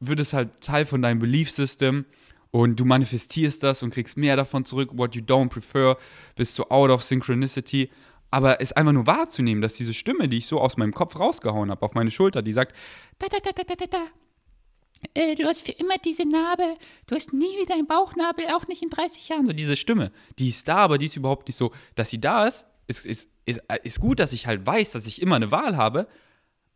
wird 0.00 0.20
es 0.20 0.32
halt 0.32 0.60
Teil 0.60 0.84
von 0.84 1.02
deinem 1.02 1.18
Belief 1.18 1.50
System 1.50 2.04
und 2.50 2.78
du 2.78 2.84
manifestierst 2.84 3.62
das 3.62 3.82
und 3.82 3.92
kriegst 3.92 4.16
mehr 4.16 4.36
davon 4.36 4.64
zurück, 4.64 4.90
what 4.92 5.14
you 5.14 5.22
don't 5.22 5.48
prefer, 5.48 5.96
bist 6.36 6.54
so 6.54 6.68
out 6.68 6.90
of 6.90 7.02
synchronicity. 7.02 7.90
Aber 8.30 8.60
es 8.60 8.72
einfach 8.72 8.92
nur 8.92 9.06
wahrzunehmen, 9.06 9.62
dass 9.62 9.74
diese 9.74 9.94
Stimme, 9.94 10.28
die 10.28 10.38
ich 10.38 10.46
so 10.46 10.60
aus 10.60 10.76
meinem 10.76 10.92
Kopf 10.92 11.18
rausgehauen 11.18 11.70
habe, 11.70 11.82
auf 11.82 11.94
meine 11.94 12.10
Schulter, 12.10 12.42
die 12.42 12.52
sagt, 12.52 12.74
da, 13.18 13.28
da, 13.28 13.38
da, 13.38 13.52
da, 13.52 13.74
da, 13.74 13.86
da, 13.86 13.98
äh, 15.14 15.34
du 15.34 15.44
hast 15.44 15.62
für 15.62 15.72
immer 15.72 15.96
diese 16.04 16.28
Narbe, 16.28 16.76
du 17.06 17.14
hast 17.14 17.32
nie 17.32 17.58
wieder 17.60 17.74
einen 17.74 17.86
Bauchnabel, 17.86 18.46
auch 18.54 18.66
nicht 18.68 18.82
in 18.82 18.90
30 18.90 19.28
Jahren. 19.28 19.46
So 19.46 19.52
diese 19.52 19.76
Stimme, 19.76 20.12
die 20.38 20.48
ist 20.48 20.66
da, 20.68 20.76
aber 20.76 20.98
die 20.98 21.06
ist 21.06 21.16
überhaupt 21.16 21.48
nicht 21.48 21.56
so, 21.56 21.72
dass 21.94 22.10
sie 22.10 22.20
da 22.20 22.46
ist. 22.46 22.66
Ist, 22.86 23.06
ist, 23.06 23.30
ist, 23.46 23.62
ist 23.82 24.00
gut, 24.00 24.18
dass 24.20 24.32
ich 24.32 24.46
halt 24.46 24.66
weiß, 24.66 24.92
dass 24.92 25.06
ich 25.06 25.22
immer 25.22 25.36
eine 25.36 25.50
Wahl 25.50 25.76
habe, 25.76 26.06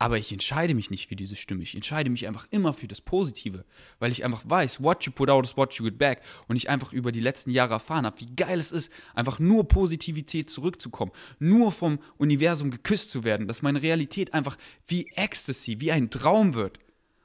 aber 0.01 0.17
ich 0.17 0.33
entscheide 0.33 0.75
mich 0.75 0.91
nicht 0.91 1.09
für 1.09 1.17
diese 1.17 1.35
Stimme. 1.35 1.63
Ich 1.65 1.75
entscheide 1.75 2.09
mich 2.09 2.27
einfach 2.29 2.47
immer 2.51 2.73
für 2.73 2.87
das 2.87 3.01
Positive, 3.01 3.65
weil 3.99 4.13
ich 4.13 4.25
einfach 4.25 4.43
weiß, 4.47 4.81
what 4.81 5.05
you 5.05 5.13
put 5.13 5.29
out 5.29 5.45
is 5.45 5.57
what 5.57 5.75
you 5.75 5.85
get 5.85 5.99
back. 5.99 6.23
Und 6.47 6.57
ich 6.57 6.71
einfach 6.71 6.93
über 6.93 7.11
die 7.11 7.21
letzten 7.21 7.51
Jahre 7.51 7.75
erfahren 7.75 8.07
habe, 8.07 8.21
wie 8.21 8.35
geil 8.37 8.61
es 8.61 8.71
ist, 8.71 8.93
einfach 9.15 9.41
nur 9.41 9.67
Positivität 9.67 10.51
zurückzukommen, 10.51 11.11
nur 11.41 11.73
vom 11.73 11.99
Universum 12.17 12.71
geküsst 12.71 13.11
zu 13.11 13.25
werden, 13.25 13.49
dass 13.49 13.63
meine 13.63 13.83
Realität 13.83 14.35
einfach 14.35 14.57
wie 14.87 15.11
Ecstasy, 15.17 15.81
wie 15.81 15.91
ein 15.91 16.11
Traum 16.11 16.55
wird. 16.55 16.79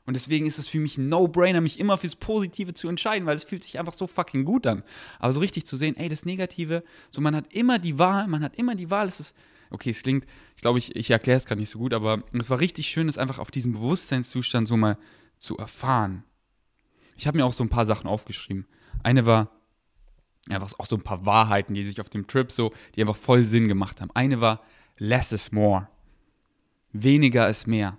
Und 0.06 0.16
deswegen 0.16 0.46
ist 0.46 0.60
es 0.60 0.68
für 0.68 0.80
mich 0.80 0.98
ein 0.98 1.08
No-Brainer, 1.08 1.62
mich 1.62 1.80
immer 1.80 1.98
fürs 1.98 2.16
Positive 2.16 2.74
zu 2.74 2.90
entscheiden, 2.90 3.26
weil 3.26 3.38
es 3.38 3.46
fühlt 3.46 3.64
sich 3.64 3.80
einfach 3.80 3.94
so 3.94 4.06
fucking 4.06 4.44
gut 4.44 4.68
an. 4.68 4.84
Aber 5.20 5.32
so 5.32 5.40
richtig 5.40 5.66
zu 5.66 5.78
sehen, 5.78 5.96
ey, 5.96 6.10
das 6.10 6.26
Negative, 6.26 6.84
so 7.10 7.22
man 7.22 7.36
hat 7.36 7.54
immer 7.54 7.80
die 7.80 7.98
Wahl, 8.00 8.28
man 8.28 8.44
hat 8.44 8.56
immer 8.56 8.76
die 8.76 8.92
Wahl, 8.92 9.08
es 9.08 9.22
ist, 9.22 9.36
okay, 9.70 9.92
es 9.92 10.04
klingt, 10.04 10.26
ich 10.58 10.62
glaube, 10.62 10.78
ich, 10.78 10.96
ich 10.96 11.10
erkläre 11.10 11.38
es 11.38 11.46
gerade 11.46 11.62
nicht 11.62 11.70
so 11.70 11.80
gut, 11.80 11.94
aber 11.94 12.22
es 12.34 12.50
war 12.50 12.60
richtig 12.60 12.88
schön, 12.88 13.08
es 13.08 13.18
einfach 13.18 13.40
auf 13.40 13.50
diesem 13.50 13.72
Bewusstseinszustand 13.72 14.68
so 14.68 14.76
mal 14.76 14.98
zu 15.38 15.58
erfahren. 15.58 16.26
Ich 17.16 17.26
habe 17.26 17.38
mir 17.38 17.46
auch 17.46 17.54
so 17.54 17.64
ein 17.64 17.70
paar 17.70 17.86
Sachen 17.86 18.08
aufgeschrieben. 18.08 18.68
Eine 19.04 19.26
war, 19.26 19.52
einfach 20.50 20.74
auch 20.80 20.86
so 20.86 20.98
ein 20.98 21.04
paar 21.04 21.26
Wahrheiten, 21.26 21.76
die 21.76 21.86
sich 21.86 22.02
auf 22.02 22.10
dem 22.10 22.28
Trip 22.28 22.52
so, 22.52 22.74
die 22.96 23.02
einfach 23.02 23.16
voll 23.16 23.46
Sinn 23.46 23.70
gemacht 23.70 24.02
haben. 24.02 24.12
Eine 24.14 24.42
war, 24.42 24.64
less 24.98 25.32
is 25.32 25.54
more. 25.54 25.88
Weniger 26.92 27.48
ist 27.48 27.68
mehr 27.68 27.98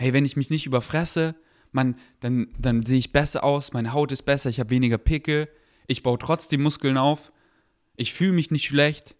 hey, 0.00 0.14
wenn 0.14 0.24
ich 0.24 0.34
mich 0.34 0.48
nicht 0.48 0.64
überfresse, 0.64 1.34
man, 1.72 1.94
dann, 2.20 2.48
dann 2.58 2.86
sehe 2.86 2.98
ich 2.98 3.12
besser 3.12 3.44
aus, 3.44 3.74
meine 3.74 3.92
Haut 3.92 4.12
ist 4.12 4.22
besser, 4.22 4.48
ich 4.48 4.58
habe 4.58 4.70
weniger 4.70 4.96
Pickel, 4.96 5.46
ich 5.88 6.02
baue 6.02 6.18
trotzdem 6.18 6.62
Muskeln 6.62 6.96
auf, 6.96 7.30
ich 7.96 8.14
fühle 8.14 8.32
mich 8.32 8.50
nicht 8.50 8.64
schlecht. 8.64 9.14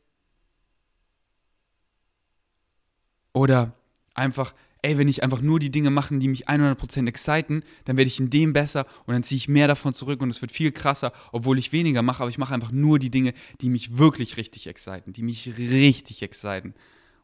Oder 3.34 3.74
einfach, 4.14 4.54
ey, 4.80 4.96
wenn 4.96 5.06
ich 5.06 5.22
einfach 5.22 5.42
nur 5.42 5.60
die 5.60 5.70
Dinge 5.70 5.90
mache, 5.90 6.18
die 6.18 6.28
mich 6.28 6.48
100% 6.48 7.06
exciten, 7.06 7.62
dann 7.84 7.98
werde 7.98 8.08
ich 8.08 8.18
in 8.18 8.30
dem 8.30 8.54
besser 8.54 8.86
und 9.04 9.12
dann 9.12 9.22
ziehe 9.22 9.36
ich 9.36 9.48
mehr 9.48 9.68
davon 9.68 9.92
zurück 9.92 10.22
und 10.22 10.30
es 10.30 10.40
wird 10.40 10.50
viel 10.50 10.72
krasser, 10.72 11.12
obwohl 11.30 11.58
ich 11.58 11.72
weniger 11.72 12.00
mache, 12.00 12.22
aber 12.22 12.30
ich 12.30 12.38
mache 12.38 12.54
einfach 12.54 12.72
nur 12.72 12.98
die 12.98 13.10
Dinge, 13.10 13.34
die 13.60 13.68
mich 13.68 13.98
wirklich 13.98 14.38
richtig 14.38 14.66
exciten, 14.66 15.12
die 15.12 15.22
mich 15.22 15.46
richtig 15.58 16.22
exciten. 16.22 16.72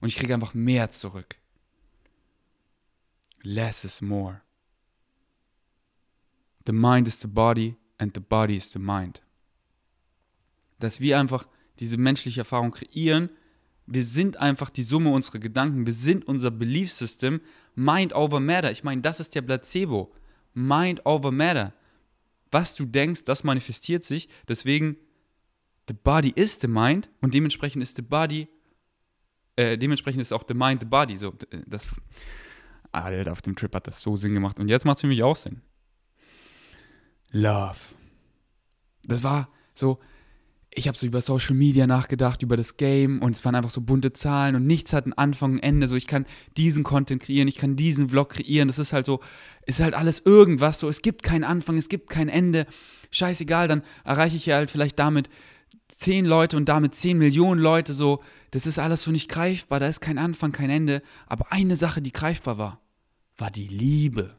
Und 0.01 0.09
ich 0.09 0.17
kriege 0.17 0.35
einfach 0.35 0.53
mehr 0.53 0.91
zurück. 0.91 1.37
Less 3.47 3.85
is 3.85 4.03
more. 4.03 4.43
The 6.65 6.73
mind 6.73 7.07
is 7.07 7.21
the 7.21 7.29
body 7.29 7.77
and 7.97 8.13
the 8.13 8.21
body 8.21 8.57
is 8.57 8.73
the 8.73 8.81
mind. 8.81 9.23
Dass 10.81 10.99
wir 10.99 11.21
einfach 11.21 11.47
diese 11.79 11.97
menschliche 11.97 12.41
Erfahrung 12.41 12.73
kreieren. 12.73 13.31
Wir 13.87 14.03
sind 14.03 14.37
einfach 14.39 14.69
die 14.69 14.83
Summe 14.83 15.11
unserer 15.11 15.39
Gedanken. 15.39 15.87
Wir 15.87 15.93
sind 15.93 16.27
unser 16.27 16.51
Belief 16.51 16.91
System. 16.91 17.41
Mind 17.77 18.13
over 18.15 18.41
Matter. 18.41 18.73
Ich 18.73 18.83
meine, 18.83 19.01
das 19.01 19.21
ist 19.21 19.37
der 19.37 19.43
Placebo. 19.43 20.13
Mind 20.53 21.07
over 21.07 21.31
Matter. 21.31 21.73
Was 22.51 22.75
du 22.75 22.85
denkst, 22.85 23.23
das 23.27 23.45
manifestiert 23.45 24.03
sich. 24.03 24.29
Deswegen, 24.49 24.97
the 25.87 25.95
body 25.95 26.33
is 26.35 26.59
the 26.61 26.67
mind 26.67 27.09
und 27.21 27.33
dementsprechend 27.33 27.81
ist 27.85 27.95
the 27.95 28.03
body, 28.03 28.49
äh, 29.55 29.79
dementsprechend 29.79 30.21
ist 30.21 30.33
auch 30.33 30.43
the 30.49 30.55
mind 30.55 30.81
the 30.81 30.87
body. 30.87 31.17
So, 31.17 31.33
das, 31.67 31.87
Alter, 33.05 33.33
auf 33.33 33.43
dem 33.43 33.57
Trip 33.57 33.75
hat 33.75 33.87
das 33.87 34.01
so 34.01 34.17
Sinn 34.17 34.35
gemacht. 34.35 34.61
Und 34.61 34.69
jetzt 34.69 34.85
macht 34.85 34.97
es 34.97 35.01
für 35.03 35.07
mich 35.07 35.23
auch 35.23 35.37
Sinn. 35.37 35.63
Love. 37.31 37.79
Das 39.05 39.23
war 39.23 39.49
so, 39.75 39.99
ich 40.71 40.89
habe 40.89 40.99
so 40.99 41.07
über 41.07 41.23
Social 41.23 41.55
Media 41.55 41.87
nachgedacht, 41.87 42.43
über 42.43 42.57
das 42.57 42.77
Game 42.77 43.23
und 43.23 43.35
es 43.35 43.45
waren 43.45 43.55
einfach 43.55 43.71
so 43.71 43.81
bunte 43.81 44.13
Zahlen 44.13 44.57
und 44.57 44.67
nichts 44.67 44.93
hat 44.93 45.05
einen 45.05 45.15
Anfang 45.15 45.55
und 45.55 45.59
Ende. 45.61 45.89
So, 45.89 45.97
ich 45.97 46.07
kann 46.07 46.27
diesen 46.57 46.85
Content 46.85 47.23
kreieren, 47.23 47.49
ich 47.49 47.57
kann 47.57 47.77
diesen 47.77 48.11
Vlog 48.11 48.31
kreieren. 48.31 48.69
Das 48.69 48.79
ist 48.79 48.93
halt 48.93 49.07
so, 49.07 49.21
ist 49.65 49.81
halt 49.81 49.95
alles 49.95 50.21
irgendwas. 50.25 50.79
So, 50.79 50.89
es 50.89 51.03
gibt 51.03 51.23
keinen 51.23 51.45
Anfang, 51.45 51.79
es 51.79 51.89
gibt 51.89 52.11
kein 52.11 52.29
Ende. 52.29 52.67
Scheißegal, 53.11 53.69
dann 53.69 53.83
erreiche 54.05 54.37
ich 54.37 54.47
ja 54.47 54.57
halt 54.57 54.71
vielleicht 54.71 54.99
damit 54.99 55.31
zehn 55.89 56.27
Leute 56.27 56.57
und 56.57 56.69
damit 56.69 56.95
zehn 56.95 57.17
Millionen 57.17 57.61
Leute. 57.61 57.95
So, 57.95 58.23
das 58.51 58.67
ist 58.67 58.79
alles 58.79 59.03
so 59.03 59.11
nicht 59.11 59.31
greifbar. 59.31 59.81
Da 59.81 59.87
ist 59.89 60.01
kein 60.01 60.19
Anfang, 60.19 60.53
kein 60.53 60.71
Ende. 60.71 61.03
Aber 61.27 61.53
eine 61.53 61.77
Sache, 61.77 62.03
die 62.03 62.13
greifbar 62.13 62.59
war, 62.59 62.81
war 63.39 63.51
die 63.51 63.69
Liebe. 63.69 64.39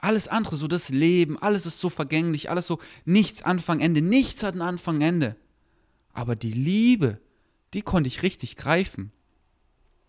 Alles 0.00 0.28
andere, 0.28 0.56
so 0.56 0.68
das 0.68 0.90
Leben, 0.90 1.38
alles 1.38 1.66
ist 1.66 1.80
so 1.80 1.90
vergänglich, 1.90 2.50
alles 2.50 2.66
so 2.66 2.78
nichts 3.04 3.42
Anfang, 3.42 3.80
Ende, 3.80 4.00
nichts 4.00 4.42
hat 4.42 4.52
einen 4.52 4.62
Anfang, 4.62 5.00
Ende. 5.00 5.36
Aber 6.12 6.36
die 6.36 6.52
Liebe, 6.52 7.20
die 7.74 7.82
konnte 7.82 8.08
ich 8.08 8.22
richtig 8.22 8.56
greifen. 8.56 9.12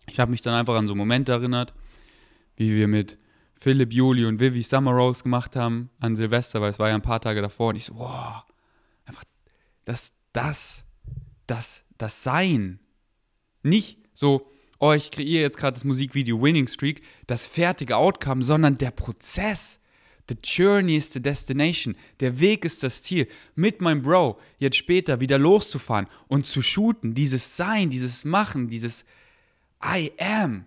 Ich 0.08 0.20
habe 0.20 0.30
mich 0.30 0.42
dann 0.42 0.54
einfach 0.54 0.76
an 0.76 0.86
so 0.86 0.94
Momente 0.94 1.32
erinnert, 1.32 1.74
wie 2.56 2.72
wir 2.72 2.88
mit 2.88 3.18
Philipp, 3.54 3.92
Juli 3.92 4.24
und 4.24 4.40
Vivi 4.40 4.62
Summer 4.62 4.92
Rose 4.92 5.22
gemacht 5.22 5.54
haben 5.54 5.90
an 5.98 6.16
Silvester, 6.16 6.60
weil 6.60 6.70
es 6.70 6.78
war 6.78 6.88
ja 6.88 6.94
ein 6.94 7.02
paar 7.02 7.20
Tage 7.20 7.42
davor 7.42 7.68
und 7.68 7.76
ich 7.76 7.84
so, 7.84 7.98
wow, 7.98 8.44
einfach 9.04 9.24
das, 9.84 10.14
das, 10.32 10.84
das, 11.46 11.84
das 11.98 12.22
Sein. 12.22 12.80
Nicht 13.62 13.98
so, 14.14 14.50
oh, 14.80 14.92
ich 14.92 15.10
kreiere 15.10 15.42
jetzt 15.42 15.58
gerade 15.58 15.74
das 15.74 15.84
Musikvideo 15.84 16.42
Winning 16.42 16.66
Streak, 16.66 17.02
das 17.26 17.46
fertige 17.46 17.96
Outcome, 17.96 18.44
sondern 18.44 18.76
der 18.76 18.90
Prozess. 18.90 19.78
The 20.28 20.36
journey 20.42 20.96
is 20.96 21.12
the 21.12 21.20
destination. 21.20 21.96
Der 22.20 22.38
Weg 22.38 22.64
ist 22.64 22.82
das 22.82 23.02
Ziel. 23.02 23.26
Mit 23.56 23.80
meinem 23.80 24.02
Bro 24.02 24.38
jetzt 24.58 24.76
später 24.76 25.20
wieder 25.20 25.38
loszufahren 25.38 26.06
und 26.28 26.46
zu 26.46 26.62
shooten. 26.62 27.14
Dieses 27.14 27.56
Sein, 27.56 27.90
dieses 27.90 28.24
Machen, 28.24 28.68
dieses 28.68 29.04
I 29.84 30.12
am. 30.18 30.66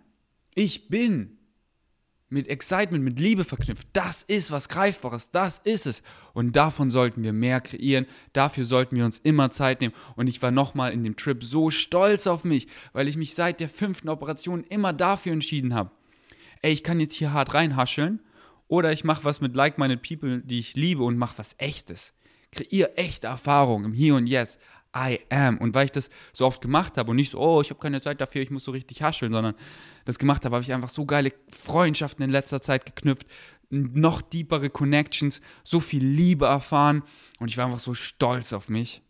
Ich 0.54 0.90
bin. 0.90 1.38
Mit 2.34 2.48
Excitement, 2.48 3.04
mit 3.04 3.20
Liebe 3.20 3.44
verknüpft. 3.44 3.88
Das 3.94 4.24
ist 4.24 4.50
was 4.50 4.68
Greifbares. 4.68 5.30
Das 5.30 5.60
ist 5.60 5.86
es. 5.86 6.02
Und 6.34 6.56
davon 6.56 6.90
sollten 6.90 7.24
wir 7.24 7.32
mehr 7.32 7.62
kreieren. 7.62 8.08
Dafür 8.34 8.66
sollten 8.66 8.96
wir 8.96 9.06
uns 9.06 9.20
immer 9.20 9.52
Zeit 9.52 9.82
nehmen. 9.82 9.94
Und 10.16 10.26
ich 10.26 10.42
war 10.42 10.50
nochmal 10.50 10.94
in 10.94 11.04
dem 11.04 11.16
Trip 11.16 11.44
so 11.44 11.70
stolz 11.70 12.26
auf 12.26 12.44
mich, 12.44 12.68
weil 12.92 13.08
ich 13.08 13.18
mich 13.18 13.36
seit 13.36 13.60
der 13.60 13.70
fünften 13.70 14.10
Operation 14.10 14.64
immer 14.64 14.94
dafür 14.94 15.32
entschieden 15.32 15.76
habe. 15.76 15.92
Ey, 16.64 16.74
ich 16.74 16.84
kann 16.84 17.00
jetzt 17.00 17.16
hier 17.16 17.34
hart 17.34 17.54
reinhascheln 17.54 18.20
oder 18.68 18.92
ich 18.92 19.04
mache 19.04 19.26
was 19.26 19.40
mit 19.40 19.56
like-minded 19.56 20.02
people, 20.02 20.40
die 20.40 20.58
ich 20.58 20.76
liebe 20.76 21.04
und 21.04 21.18
mache 21.18 21.38
was 21.38 21.54
Echtes. 21.60 22.14
Kreiere 22.52 22.98
echte 22.98 23.28
Erfahrungen 23.28 23.86
im 23.86 23.94
Hier 23.94 24.16
und 24.16 24.26
Jetzt. 24.26 24.60
I 24.96 25.20
am. 25.30 25.58
Und 25.58 25.74
weil 25.74 25.86
ich 25.86 25.92
das 25.92 26.10
so 26.34 26.46
oft 26.46 26.62
gemacht 26.62 26.98
habe 26.98 27.12
und 27.12 27.18
nicht 27.18 27.32
so, 27.32 27.40
oh, 27.40 27.62
ich 27.62 27.70
habe 27.70 27.80
keine 27.80 28.02
Zeit 28.02 28.22
dafür, 28.22 28.42
ich 28.42 28.52
muss 28.52 28.64
so 28.64 28.72
richtig 28.72 29.02
hascheln, 29.02 29.32
sondern 29.32 29.56
das 30.06 30.20
gemacht 30.20 30.46
habe, 30.46 30.56
habe 30.56 30.64
ich 30.64 30.74
einfach 30.74 30.90
so 30.90 31.06
geile 31.06 31.34
Freundschaften 31.52 32.24
in 32.24 32.32
letzter 32.32 32.62
Zeit 32.62 32.86
geknüpft, 32.86 33.28
noch 33.70 34.22
deepere 34.22 34.70
Connections, 34.70 35.42
so 35.64 35.80
viel 35.80 36.06
Liebe 36.06 36.46
erfahren 36.46 37.04
und 37.40 37.48
ich 37.48 37.58
war 37.58 37.66
einfach 37.66 37.80
so 37.80 37.94
stolz 37.94 38.54
auf 38.54 38.70
mich. 38.70 39.02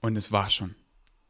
Und 0.00 0.16
es 0.16 0.32
war 0.32 0.50
schon. 0.50 0.74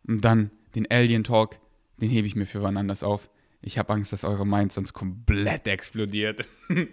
Und 0.06 0.24
dann 0.24 0.50
den 0.74 0.90
Alien 0.90 1.24
Talk, 1.24 1.58
den 1.98 2.10
hebe 2.10 2.26
ich 2.26 2.36
mir 2.36 2.46
für 2.46 2.62
wann 2.62 2.76
anders 2.76 3.02
auf. 3.02 3.30
Ich 3.62 3.76
habe 3.78 3.92
Angst, 3.92 4.12
dass 4.12 4.24
eure 4.24 4.46
Mind 4.46 4.72
sonst 4.72 4.94
komplett 4.94 5.66
explodiert. 5.68 6.48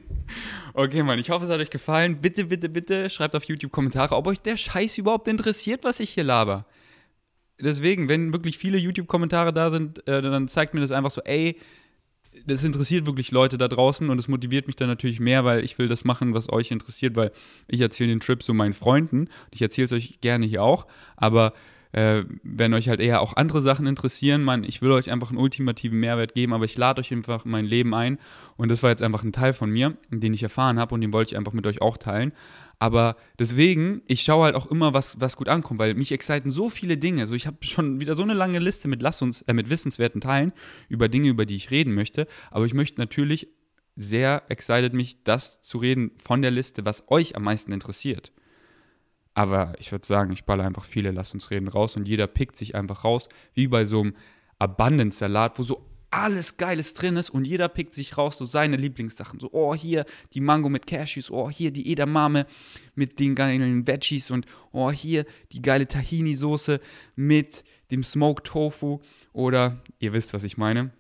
okay, 0.74 1.02
Mann, 1.04 1.18
ich 1.18 1.30
hoffe, 1.30 1.46
es 1.46 1.52
hat 1.52 1.60
euch 1.60 1.70
gefallen. 1.70 2.20
Bitte, 2.20 2.46
bitte, 2.46 2.68
bitte 2.68 3.10
schreibt 3.10 3.36
auf 3.36 3.46
YouTube 3.46 3.72
Kommentare, 3.72 4.16
ob 4.16 4.28
euch 4.28 4.42
der 4.42 4.58
Scheiß 4.58 4.98
überhaupt 4.98 5.30
interessiert, 5.30 5.86
was 5.86 6.02
ich 6.02 6.10
hier 6.10 6.26
laber. 6.26 6.66
Deswegen, 7.60 8.10
wenn 8.10 8.34
wirklich 8.34 8.58
viele 8.58 8.78
YouTube-Kommentare 8.78 9.52
da 9.52 9.70
sind, 9.70 10.06
äh, 10.08 10.22
dann 10.22 10.48
zeigt 10.48 10.74
mir 10.74 10.82
das 10.82 10.92
einfach 10.92 11.10
so, 11.10 11.22
ey, 11.22 11.58
das 12.46 12.64
interessiert 12.64 13.08
wirklich 13.08 13.32
Leute 13.32 13.58
da 13.58 13.68
draußen 13.68 14.10
und 14.10 14.20
es 14.20 14.28
motiviert 14.28 14.68
mich 14.68 14.76
dann 14.76 14.90
natürlich 14.90 15.20
mehr, 15.20 15.44
weil 15.44 15.64
ich 15.64 15.80
will 15.80 15.88
das 15.88 16.06
machen, 16.06 16.36
was 16.36 16.52
euch 16.52 16.70
interessiert, 16.70 17.16
weil 17.16 17.32
ich 17.68 17.82
erzähle 17.82 18.10
den 18.10 18.20
Trip 18.20 18.44
so 18.44 18.54
meinen 18.54 18.74
Freunden. 18.74 19.30
Ich 19.50 19.62
erzähle 19.62 19.86
es 19.86 19.92
euch 19.92 20.22
gerne 20.22 20.46
hier 20.46 20.62
auch, 20.62 20.86
aber 21.16 21.54
äh, 21.92 22.24
wenn 22.44 22.74
euch 22.74 22.90
halt 22.90 23.00
eher 23.00 23.22
auch 23.22 23.36
andere 23.36 23.62
Sachen 23.62 23.88
interessieren, 23.88 24.44
man, 24.44 24.64
ich 24.64 24.82
will 24.82 24.92
euch 24.92 25.12
einfach 25.12 25.30
einen 25.30 25.40
ultimativen 25.40 26.00
Mehrwert 26.00 26.34
geben, 26.34 26.54
aber 26.54 26.66
ich 26.66 26.78
lade 26.78 27.00
euch 27.00 27.12
einfach 27.12 27.46
in 27.46 27.52
mein 27.52 27.66
Leben 27.66 27.94
ein 27.94 28.20
und 28.56 28.70
das 28.70 28.84
war 28.84 28.90
jetzt 28.90 29.02
einfach 29.02 29.24
ein 29.24 29.34
Teil 29.34 29.54
von 29.54 29.70
mir, 29.70 29.98
den 30.10 30.34
ich 30.34 30.44
erfahren 30.44 30.80
habe 30.80 30.96
und 30.96 31.02
den 31.02 31.14
wollte 31.14 31.32
ich 31.32 31.38
einfach 31.38 31.54
mit 31.54 31.66
euch 31.68 31.82
auch 31.82 31.98
teilen. 31.98 32.34
Aber 32.80 33.16
deswegen, 33.40 34.04
ich 34.06 34.22
schaue 34.22 34.46
halt 34.46 34.56
auch 34.56 34.68
immer, 34.68 34.94
was, 34.94 35.20
was 35.20 35.36
gut 35.36 35.50
ankommt, 35.50 35.80
weil 35.80 35.96
mich 35.96 36.12
exciten 36.12 36.52
so 36.52 36.70
viele 36.70 36.98
Dinge. 36.98 37.22
Also 37.22 37.34
ich 37.34 37.48
habe 37.48 37.58
schon 37.62 38.00
wieder 38.00 38.14
so 38.14 38.22
eine 38.22 38.36
lange 38.36 38.60
Liste 38.60 38.88
mit 38.88 39.02
Lass 39.02 39.22
uns, 39.22 39.42
äh, 39.44 39.54
mit 39.54 39.70
wissenswerten 39.70 40.22
Teilen 40.22 40.54
über 40.88 41.10
Dinge, 41.10 41.30
über 41.30 41.46
die 41.46 41.56
ich 41.56 41.72
reden 41.72 41.96
möchte. 41.96 42.28
Aber 42.52 42.66
ich 42.66 42.76
möchte 42.76 43.02
natürlich 43.02 43.48
sehr 43.96 44.44
excited 44.50 44.94
mich, 44.94 45.24
das 45.24 45.62
zu 45.62 45.80
reden 45.80 46.12
von 46.24 46.44
der 46.44 46.52
Liste, 46.52 46.86
was 46.86 47.10
euch 47.10 47.36
am 47.36 47.44
meisten 47.44 47.72
interessiert. 47.72 48.32
Aber 49.38 49.76
ich 49.78 49.92
würde 49.92 50.04
sagen, 50.04 50.34
ich 50.34 50.46
balle 50.46 50.64
einfach 50.64 50.84
viele 50.84 51.12
Lass 51.12 51.32
uns 51.32 51.52
reden 51.52 51.68
raus 51.68 51.96
und 51.96 52.08
jeder 52.08 52.26
pickt 52.26 52.58
sich 52.58 52.74
einfach 52.74 53.04
raus, 53.04 53.30
wie 53.54 53.68
bei 53.68 53.86
so 53.86 54.00
einem 54.00 54.16
Abundance-Salat, 54.58 55.60
wo 55.60 55.64
so 55.64 55.86
alles 56.10 56.58
Geiles 56.58 56.96
drin 56.96 57.18
ist 57.18 57.30
und 57.30 57.46
jeder 57.46 57.70
pickt 57.70 57.94
sich 57.94 58.18
raus 58.18 58.38
so 58.38 58.46
seine 58.46 58.78
Lieblingssachen. 58.78 59.40
So, 59.40 59.50
oh, 59.52 59.76
hier 59.76 60.06
die 60.34 60.42
Mango 60.42 60.70
mit 60.70 60.88
Cashews, 60.88 61.30
oh, 61.30 61.52
hier 61.52 61.70
die 61.70 61.92
Edamame 61.92 62.48
mit 62.96 63.20
den 63.20 63.36
geilen 63.36 63.86
Veggies 63.86 64.32
und 64.32 64.48
oh, 64.72 64.90
hier 64.90 65.24
die 65.52 65.62
geile 65.62 65.88
Tahini-Soße 65.88 66.80
mit 67.16 67.64
dem 67.92 68.04
Smoked 68.04 68.48
Tofu 68.48 69.02
oder 69.34 69.84
ihr 70.00 70.14
wisst, 70.14 70.34
was 70.34 70.46
ich 70.46 70.58
meine. 70.58 70.94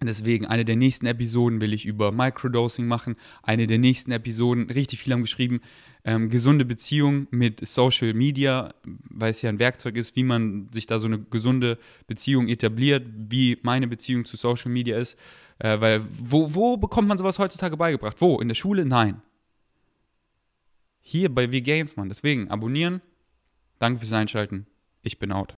Deswegen, 0.00 0.46
eine 0.46 0.64
der 0.64 0.76
nächsten 0.76 1.06
Episoden 1.06 1.60
will 1.60 1.72
ich 1.72 1.86
über 1.86 2.10
Microdosing 2.10 2.86
machen. 2.86 3.16
Eine 3.42 3.68
der 3.68 3.78
nächsten 3.78 4.12
Episoden, 4.12 4.70
richtig 4.70 5.00
viele 5.00 5.14
haben 5.14 5.22
geschrieben, 5.22 5.60
ähm, 6.04 6.30
gesunde 6.30 6.64
Beziehung 6.64 7.26
mit 7.30 7.66
Social 7.66 8.14
Media, 8.14 8.74
weil 8.84 9.30
es 9.30 9.42
ja 9.42 9.48
ein 9.48 9.58
Werkzeug 9.58 9.96
ist, 9.96 10.16
wie 10.16 10.24
man 10.24 10.68
sich 10.72 10.86
da 10.86 10.98
so 10.98 11.06
eine 11.06 11.18
gesunde 11.18 11.78
Beziehung 12.06 12.48
etabliert, 12.48 13.06
wie 13.28 13.58
meine 13.62 13.88
Beziehung 13.88 14.24
zu 14.24 14.36
Social 14.36 14.70
Media 14.70 14.98
ist. 14.98 15.18
Äh, 15.58 15.80
weil, 15.80 16.06
wo, 16.18 16.54
wo 16.54 16.76
bekommt 16.76 17.08
man 17.08 17.18
sowas 17.18 17.38
heutzutage 17.38 17.76
beigebracht? 17.76 18.20
Wo? 18.20 18.40
In 18.40 18.48
der 18.48 18.54
Schule? 18.54 18.84
Nein. 18.84 19.22
Hier 21.00 21.34
bei 21.34 21.48
V-Gains, 21.48 21.96
Mann. 21.96 22.08
Deswegen, 22.08 22.48
abonnieren. 22.48 23.00
Danke 23.78 24.00
fürs 24.00 24.12
Einschalten. 24.12 24.66
Ich 25.02 25.18
bin 25.18 25.32
out. 25.32 25.56